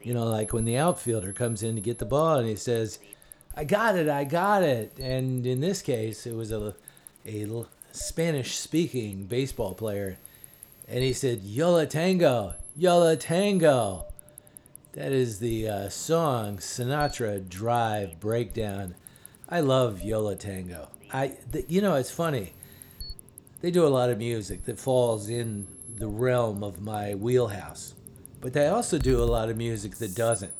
You 0.00 0.14
know, 0.14 0.24
like 0.24 0.54
when 0.54 0.64
the 0.64 0.78
outfielder 0.78 1.34
comes 1.34 1.62
in 1.62 1.74
to 1.74 1.82
get 1.82 1.98
the 1.98 2.06
ball 2.06 2.38
and 2.38 2.48
he 2.48 2.56
says, 2.56 2.98
I 3.54 3.64
got 3.64 3.96
it, 3.96 4.08
I 4.08 4.24
got 4.24 4.62
it. 4.62 4.98
And 4.98 5.46
in 5.46 5.60
this 5.60 5.82
case, 5.82 6.26
it 6.26 6.34
was 6.34 6.50
a, 6.50 6.74
a 7.26 7.46
Spanish 7.92 8.56
speaking 8.56 9.26
baseball 9.26 9.74
player. 9.74 10.18
And 10.88 11.04
he 11.04 11.12
said, 11.12 11.42
Yo 11.42 11.72
La 11.72 11.84
Tengo, 11.84 12.54
Yola 12.76 13.16
Tango. 13.16 14.06
That 14.92 15.12
is 15.12 15.40
the 15.40 15.68
uh, 15.68 15.88
song 15.90 16.56
Sinatra 16.56 17.46
Drive 17.46 18.18
Breakdown. 18.18 18.94
I 19.46 19.60
love 19.60 20.02
Yo 20.02 20.22
La 20.22 20.34
Tengo. 20.34 20.88
I, 21.12 21.34
you 21.68 21.82
know, 21.82 21.96
it's 21.96 22.10
funny. 22.10 22.54
They 23.64 23.70
do 23.70 23.86
a 23.86 23.88
lot 23.88 24.10
of 24.10 24.18
music 24.18 24.66
that 24.66 24.78
falls 24.78 25.30
in 25.30 25.66
the 25.96 26.06
realm 26.06 26.62
of 26.62 26.82
my 26.82 27.14
wheelhouse, 27.14 27.94
but 28.42 28.52
they 28.52 28.66
also 28.66 28.98
do 28.98 29.22
a 29.22 29.24
lot 29.24 29.48
of 29.48 29.56
music 29.56 29.94
that 30.00 30.14
doesn't. 30.14 30.52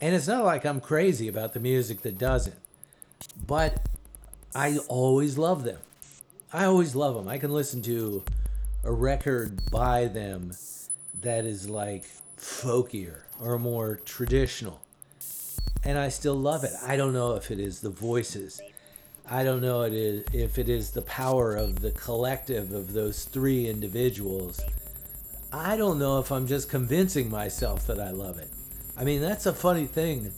And 0.00 0.14
it's 0.14 0.28
not 0.28 0.44
like 0.44 0.64
I'm 0.64 0.80
crazy 0.80 1.26
about 1.26 1.52
the 1.52 1.58
music 1.58 2.02
that 2.02 2.18
doesn't, 2.18 2.54
but 3.44 3.88
I 4.54 4.78
always 4.86 5.36
love 5.36 5.64
them. 5.64 5.80
I 6.52 6.64
always 6.66 6.94
love 6.94 7.16
them. 7.16 7.26
I 7.26 7.38
can 7.38 7.50
listen 7.50 7.82
to 7.82 8.22
a 8.84 8.92
record 8.92 9.68
by 9.72 10.04
them 10.04 10.52
that 11.22 11.44
is 11.44 11.68
like 11.68 12.04
folkier 12.38 13.22
or 13.40 13.58
more 13.58 13.96
traditional. 13.96 14.80
And 15.82 15.98
I 15.98 16.08
still 16.08 16.36
love 16.36 16.62
it. 16.62 16.70
I 16.86 16.96
don't 16.96 17.14
know 17.14 17.34
if 17.34 17.50
it 17.50 17.58
is 17.58 17.80
the 17.80 17.90
voices. 17.90 18.60
I 19.32 19.44
don't 19.44 19.62
know 19.62 19.80
it 19.80 19.94
is, 19.94 20.24
if 20.34 20.58
it 20.58 20.68
is 20.68 20.90
the 20.90 21.00
power 21.00 21.54
of 21.54 21.80
the 21.80 21.90
collective 21.92 22.70
of 22.72 22.92
those 22.92 23.24
three 23.24 23.66
individuals. 23.66 24.60
I 25.50 25.78
don't 25.78 25.98
know 25.98 26.18
if 26.18 26.30
I'm 26.30 26.46
just 26.46 26.68
convincing 26.68 27.30
myself 27.30 27.86
that 27.86 27.98
I 27.98 28.10
love 28.10 28.36
it. 28.36 28.50
I 28.94 29.04
mean, 29.04 29.22
that's 29.22 29.46
a 29.46 29.54
funny 29.54 29.86
thing 29.86 30.32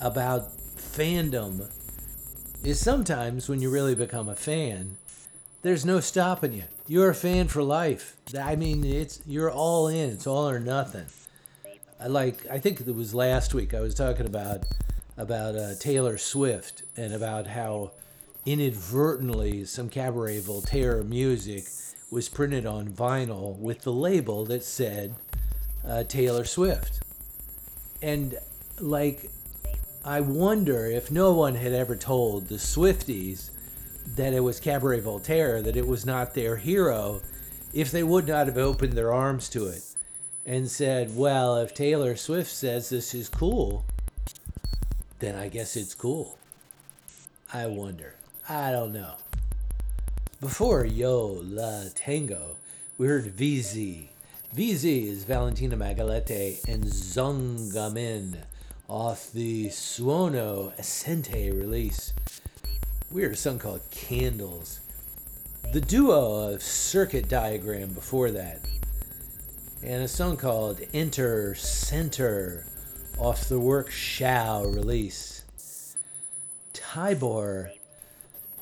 about 0.00 0.56
fandom 0.76 1.68
is 2.64 2.78
sometimes 2.78 3.48
when 3.48 3.60
you 3.60 3.70
really 3.70 3.96
become 3.96 4.28
a 4.28 4.36
fan, 4.36 4.98
there's 5.62 5.84
no 5.84 5.98
stopping 5.98 6.52
you. 6.52 6.64
You're 6.86 7.10
a 7.10 7.16
fan 7.16 7.48
for 7.48 7.64
life. 7.64 8.16
I 8.40 8.54
mean, 8.54 8.84
it's 8.84 9.20
you're 9.26 9.50
all 9.50 9.88
in. 9.88 10.10
It's 10.10 10.28
all 10.28 10.48
or 10.48 10.60
nothing. 10.60 11.06
I 11.98 12.06
like. 12.06 12.48
I 12.48 12.60
think 12.60 12.80
it 12.80 12.94
was 12.94 13.14
last 13.14 13.52
week. 13.52 13.74
I 13.74 13.80
was 13.80 13.96
talking 13.96 14.26
about 14.26 14.62
about 15.16 15.56
uh, 15.56 15.74
Taylor 15.80 16.16
Swift 16.18 16.84
and 16.96 17.12
about 17.12 17.48
how 17.48 17.90
inadvertently 18.48 19.62
some 19.66 19.90
Cabaret 19.90 20.40
Voltaire 20.40 21.02
music 21.02 21.64
was 22.10 22.30
printed 22.30 22.64
on 22.64 22.88
vinyl 22.88 23.58
with 23.58 23.82
the 23.82 23.92
label 23.92 24.46
that 24.46 24.64
said 24.64 25.14
uh, 25.86 26.02
Taylor 26.04 26.46
Swift. 26.46 27.00
And 28.00 28.38
like, 28.80 29.30
I 30.02 30.22
wonder 30.22 30.86
if 30.86 31.10
no 31.10 31.34
one 31.34 31.56
had 31.56 31.74
ever 31.74 31.94
told 31.94 32.46
the 32.46 32.54
Swifties 32.54 33.50
that 34.16 34.32
it 34.32 34.40
was 34.40 34.60
Cabaret 34.60 35.00
Voltaire, 35.00 35.60
that 35.60 35.76
it 35.76 35.86
was 35.86 36.06
not 36.06 36.32
their 36.32 36.56
hero, 36.56 37.20
if 37.74 37.90
they 37.90 38.02
would 38.02 38.26
not 38.26 38.46
have 38.46 38.56
opened 38.56 38.94
their 38.94 39.12
arms 39.12 39.50
to 39.50 39.66
it 39.66 39.82
and 40.46 40.70
said, 40.70 41.14
well, 41.14 41.58
if 41.58 41.74
Taylor 41.74 42.16
Swift 42.16 42.50
says 42.50 42.88
this 42.88 43.14
is 43.14 43.28
cool, 43.28 43.84
then 45.18 45.34
I 45.34 45.48
guess 45.48 45.76
it's 45.76 45.94
cool. 45.94 46.38
I 47.52 47.66
wonder. 47.66 48.14
I 48.50 48.70
don't 48.70 48.94
know. 48.94 49.16
Before 50.40 50.86
Yo 50.86 51.42
La 51.44 51.82
Tengo, 51.94 52.56
we 52.96 53.06
heard 53.06 53.26
VZ. 53.26 54.06
VZ 54.56 55.06
is 55.06 55.24
Valentina 55.24 55.76
Magaletti 55.76 56.66
and 56.66 56.84
Zongamin 56.84 58.38
off 58.88 59.30
the 59.32 59.66
Suono 59.66 60.74
Ascente 60.80 61.52
release. 61.52 62.14
We 63.12 63.20
heard 63.20 63.32
a 63.32 63.36
song 63.36 63.58
called 63.58 63.82
Candles. 63.90 64.80
The 65.74 65.82
duo 65.82 66.54
of 66.54 66.62
Circuit 66.62 67.28
Diagram 67.28 67.92
before 67.92 68.30
that. 68.30 68.60
And 69.82 70.02
a 70.02 70.08
song 70.08 70.38
called 70.38 70.80
Enter 70.94 71.54
Center 71.54 72.64
off 73.18 73.50
the 73.50 73.60
work 73.60 73.90
Shao 73.90 74.64
release. 74.64 75.44
Tibor 76.72 77.72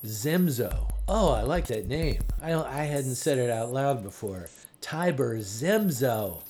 Szemzo. 0.07 0.91
Oh, 1.09 1.33
I 1.33 1.43
like 1.43 1.67
that 1.67 1.87
name. 1.87 2.23
I 2.43 2.51
don't, 2.51 2.67
I 2.67 2.85
hadn't 2.85 3.15
said 3.17 3.39
it 3.39 3.51
out 3.51 3.73
loud 3.73 4.03
before. 4.03 4.49
Tibor 4.81 5.39
Szemzo 5.41 6.43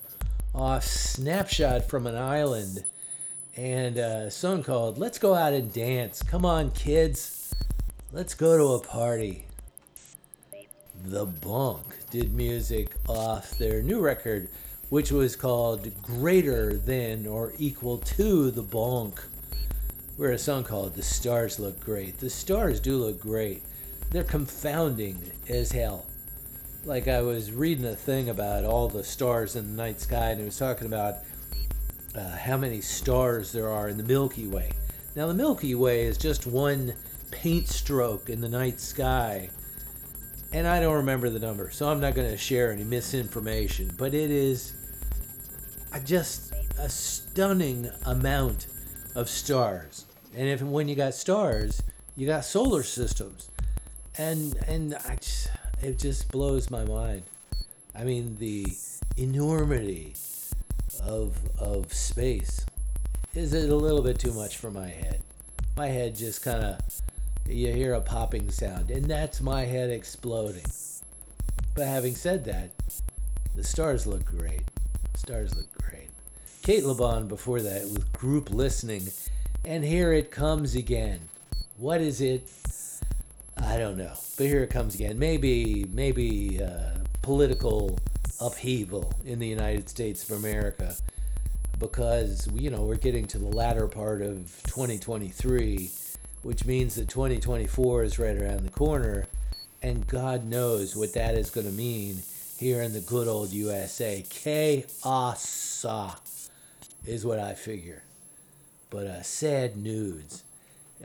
off 0.54 0.84
Snapshot 0.84 1.88
from 1.88 2.06
an 2.06 2.16
Island 2.16 2.84
and 3.56 3.98
uh, 3.98 4.24
a 4.26 4.30
song 4.30 4.62
called 4.62 4.98
Let's 4.98 5.18
Go 5.18 5.34
Out 5.34 5.52
and 5.52 5.72
Dance. 5.72 6.22
Come 6.22 6.44
on, 6.44 6.70
kids. 6.72 7.54
Let's 8.12 8.34
go 8.34 8.56
to 8.56 8.74
a 8.74 8.80
party. 8.80 9.44
The 11.04 11.26
Bonk 11.26 11.84
did 12.10 12.34
music 12.34 12.94
off 13.08 13.50
their 13.58 13.82
new 13.82 14.00
record, 14.00 14.48
which 14.90 15.10
was 15.10 15.36
called 15.36 15.90
Greater 16.02 16.76
Than 16.76 17.26
or 17.26 17.52
Equal 17.58 17.98
to 17.98 18.50
the 18.50 18.62
We're 20.18 20.32
a 20.32 20.38
song 20.38 20.64
called 20.64 20.94
The 20.94 21.02
Stars 21.02 21.58
Look 21.58 21.78
Great. 21.80 22.18
The 22.18 22.30
stars 22.30 22.80
do 22.80 22.96
look 22.96 23.20
great. 23.20 23.62
They're 24.10 24.24
confounding 24.24 25.30
as 25.48 25.72
hell. 25.72 26.06
Like 26.84 27.06
I 27.06 27.20
was 27.20 27.52
reading 27.52 27.84
a 27.84 27.94
thing 27.94 28.30
about 28.30 28.64
all 28.64 28.88
the 28.88 29.04
stars 29.04 29.56
in 29.56 29.66
the 29.66 29.82
night 29.82 30.00
sky, 30.00 30.30
and 30.30 30.40
it 30.40 30.44
was 30.44 30.58
talking 30.58 30.86
about 30.86 31.16
uh, 32.14 32.36
how 32.36 32.56
many 32.56 32.80
stars 32.80 33.52
there 33.52 33.68
are 33.68 33.88
in 33.88 33.98
the 33.98 34.02
Milky 34.04 34.46
Way. 34.46 34.70
Now, 35.14 35.26
the 35.26 35.34
Milky 35.34 35.74
Way 35.74 36.04
is 36.04 36.16
just 36.16 36.46
one 36.46 36.94
paint 37.30 37.68
stroke 37.68 38.30
in 38.30 38.40
the 38.40 38.48
night 38.48 38.80
sky 38.80 39.50
and 40.56 40.66
I 40.66 40.80
don't 40.80 40.94
remember 40.94 41.28
the 41.28 41.38
number, 41.38 41.70
so 41.70 41.86
I'm 41.86 42.00
not 42.00 42.14
going 42.14 42.30
to 42.30 42.38
share 42.38 42.72
any 42.72 42.82
misinformation. 42.82 43.90
But 43.98 44.14
it 44.14 44.30
is 44.30 44.72
just 46.04 46.54
a 46.78 46.88
stunning 46.88 47.90
amount 48.06 48.68
of 49.14 49.28
stars, 49.28 50.05
and 50.36 50.48
if 50.48 50.62
when 50.62 50.86
you 50.86 50.94
got 50.94 51.14
stars, 51.14 51.82
you 52.14 52.26
got 52.26 52.44
solar 52.44 52.82
systems, 52.82 53.48
and 54.18 54.54
and 54.68 54.94
I 54.94 55.16
just, 55.16 55.50
it 55.82 55.98
just 55.98 56.30
blows 56.30 56.70
my 56.70 56.84
mind. 56.84 57.22
I 57.94 58.04
mean 58.04 58.36
the 58.36 58.66
enormity 59.16 60.14
of 61.02 61.38
of 61.58 61.92
space 61.92 62.64
is 63.34 63.52
it 63.52 63.70
a 63.70 63.74
little 63.74 64.02
bit 64.02 64.18
too 64.18 64.32
much 64.32 64.58
for 64.58 64.70
my 64.70 64.88
head. 64.88 65.22
My 65.76 65.88
head 65.88 66.14
just 66.14 66.42
kind 66.42 66.62
of 66.64 66.80
you 67.48 67.72
hear 67.72 67.94
a 67.94 68.00
popping 68.00 68.50
sound, 68.50 68.90
and 68.90 69.06
that's 69.06 69.40
my 69.40 69.64
head 69.64 69.90
exploding. 69.90 70.64
But 71.74 71.86
having 71.86 72.14
said 72.14 72.44
that, 72.46 72.70
the 73.54 73.64
stars 73.64 74.06
look 74.06 74.24
great. 74.24 74.62
Stars 75.14 75.54
look 75.54 75.70
great. 75.72 76.08
Cate 76.62 76.84
Le 76.84 76.94
Bon 76.94 77.28
before 77.28 77.60
that 77.60 77.82
with 77.82 78.12
group 78.12 78.50
listening, 78.50 79.06
and 79.66 79.84
here 79.84 80.12
it 80.12 80.30
comes 80.30 80.74
again. 80.74 81.20
What 81.76 82.00
is 82.00 82.22
it? 82.22 82.48
I 83.58 83.76
don't 83.76 83.98
know, 83.98 84.12
but 84.38 84.46
here 84.46 84.62
it 84.62 84.70
comes 84.70 84.94
again. 84.94 85.18
Maybe, 85.18 85.86
maybe 85.92 86.62
uh, 86.62 86.98
political 87.20 87.98
upheaval 88.40 89.12
in 89.26 89.38
the 89.38 89.46
United 89.46 89.88
States 89.88 90.30
of 90.30 90.38
America, 90.38 90.94
because 91.78 92.48
you 92.54 92.70
know 92.70 92.82
we're 92.82 92.96
getting 92.96 93.26
to 93.26 93.38
the 93.38 93.48
latter 93.48 93.86
part 93.88 94.22
of 94.22 94.36
2023 94.68 95.90
which 96.46 96.64
means 96.64 96.94
that 96.94 97.08
2024 97.08 98.04
is 98.04 98.20
right 98.20 98.40
around 98.40 98.62
the 98.62 98.70
corner, 98.70 99.26
and 99.82 100.06
God 100.06 100.44
knows 100.44 100.94
what 100.94 101.12
that 101.14 101.34
is 101.34 101.50
going 101.50 101.66
to 101.66 101.72
mean 101.72 102.22
here 102.56 102.82
in 102.82 102.92
the 102.92 103.00
good 103.00 103.26
old 103.26 103.50
USA. 103.50 104.24
Chaos 104.30 105.84
is 107.04 107.26
what 107.26 107.40
I 107.40 107.54
figure. 107.54 108.04
But 108.96 109.08
uh, 109.08 109.22
sad 109.22 109.76
nudes. 109.76 110.42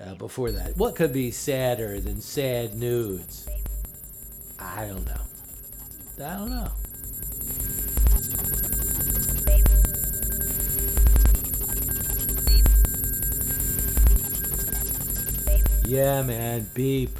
Uh, 0.02 0.16
before 0.16 0.50
that, 0.52 0.78
what 0.78 0.96
could 0.96 1.12
be 1.12 1.30
sadder 1.30 2.00
than 2.00 2.22
sad 2.22 2.74
nudes? 2.74 3.50
I 4.58 4.86
don't 4.86 5.06
know. 5.06 6.26
I 6.26 6.38
don't 6.38 6.50
know. 6.52 6.72
Yeah, 15.86 16.22
man. 16.22 16.68
Beep. 16.74 17.20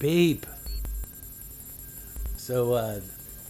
Beep. 0.00 0.44
So, 2.36 2.72
uh, 2.72 3.00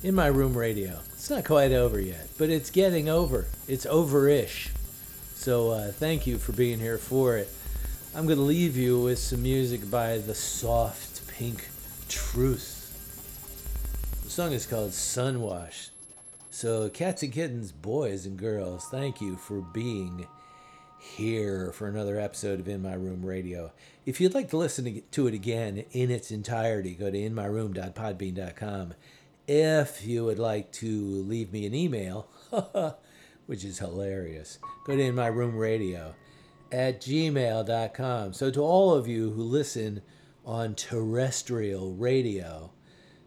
in 0.03 0.15
my 0.15 0.27
room 0.27 0.55
radio, 0.55 0.99
it's 1.15 1.31
not 1.31 1.47
quite 1.47 1.73
over 1.73 1.99
yet, 1.99 2.29
but 2.37 2.51
it's 2.51 2.69
getting 2.69 3.09
over. 3.09 3.47
It's 3.67 3.87
over 3.87 4.29
ish. 4.29 4.69
So, 5.41 5.71
uh, 5.71 5.91
thank 5.91 6.27
you 6.27 6.37
for 6.37 6.53
being 6.53 6.79
here 6.79 6.99
for 6.99 7.39
it. 7.39 7.49
I'm 8.15 8.27
going 8.27 8.37
to 8.37 8.45
leave 8.45 8.77
you 8.77 9.01
with 9.01 9.19
some 9.19 9.43
music 9.43 9.91
by 9.91 10.19
the 10.19 10.35
Soft 10.35 11.27
Pink 11.29 11.67
Truth. 12.11 12.77
The 14.23 14.29
song 14.29 14.53
is 14.53 14.67
called 14.67 14.91
Sunwash. 14.91 15.89
So, 16.51 16.91
cats 16.91 17.23
and 17.23 17.33
kittens, 17.33 17.73
boys 17.73 18.27
and 18.27 18.37
girls, 18.37 18.85
thank 18.91 19.23
you 19.23 19.37
for 19.37 19.63
being 19.63 20.27
here 20.99 21.73
for 21.73 21.89
another 21.89 22.21
episode 22.21 22.61
of 22.61 22.69
In 22.69 22.83
My 22.83 22.93
Room 22.93 23.25
Radio. 23.25 23.73
If 24.05 24.21
you'd 24.21 24.35
like 24.35 24.51
to 24.51 24.59
listen 24.59 25.03
to 25.11 25.27
it 25.27 25.33
again 25.33 25.87
in 25.93 26.11
its 26.11 26.31
entirety, 26.31 26.93
go 26.93 27.11
to 27.11 27.17
inmyroom.podbean.com. 27.17 28.93
If 29.49 30.07
you 30.07 30.27
would 30.27 30.39
like 30.39 30.71
to 30.73 30.87
leave 30.87 31.51
me 31.51 31.65
an 31.65 31.75
email, 31.75 32.29
which 33.51 33.65
is 33.65 33.81
hilarious, 33.81 34.61
go 34.85 34.95
to 34.95 35.11
radio 35.11 36.15
at 36.71 37.01
gmail.com. 37.01 38.33
So, 38.33 38.49
to 38.49 38.61
all 38.61 38.95
of 38.95 39.09
you 39.09 39.31
who 39.31 39.43
listen 39.43 40.03
on 40.47 40.77
terrestrial 40.77 41.93
radio, 41.95 42.71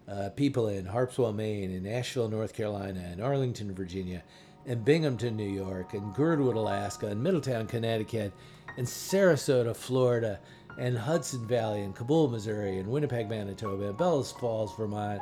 uh, 0.08 0.30
people 0.30 0.70
in 0.70 0.86
Harpswell, 0.86 1.36
Maine, 1.36 1.72
and 1.72 1.86
Asheville, 1.86 2.30
North 2.30 2.54
Carolina, 2.54 3.02
and 3.12 3.22
Arlington, 3.22 3.76
Virginia, 3.76 4.24
and 4.66 4.86
Binghamton, 4.86 5.36
New 5.36 5.44
York, 5.44 5.94
and 5.94 6.16
Girdwood, 6.16 6.56
Alaska, 6.56 7.08
and 7.08 7.22
Middletown, 7.22 7.68
Connecticut, 7.68 8.32
and 8.78 8.88
Sarasota, 8.88 9.76
Florida, 9.76 10.40
and 10.80 10.98
Hudson 10.98 11.46
Valley, 11.46 11.82
and 11.82 11.94
Cabool, 11.94 12.32
Missouri, 12.32 12.80
and 12.80 12.88
Winnipeg, 12.88 13.28
Manitoba, 13.28 13.90
and 13.90 13.98
Bellows 13.98 14.32
Falls, 14.32 14.74
Vermont, 14.78 15.20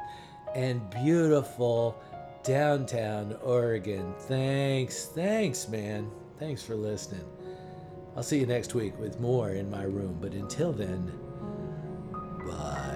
and 0.54 0.88
beautiful 0.92 2.00
downtown 2.44 3.38
Oregon. 3.44 4.14
Thanks, 4.28 5.06
thanks, 5.06 5.68
man. 5.68 6.10
Thanks 6.40 6.64
for 6.64 6.76
listening. 6.76 7.26
I'll 8.16 8.24
see 8.24 8.40
you 8.40 8.46
next 8.46 8.74
week 8.74 8.98
with 9.00 9.20
more 9.20 9.52
in 9.52 9.70
my 9.70 9.84
room, 9.84 10.18
but 10.20 10.34
until 10.34 10.74
then, 10.74 11.12
bye. 12.46 12.91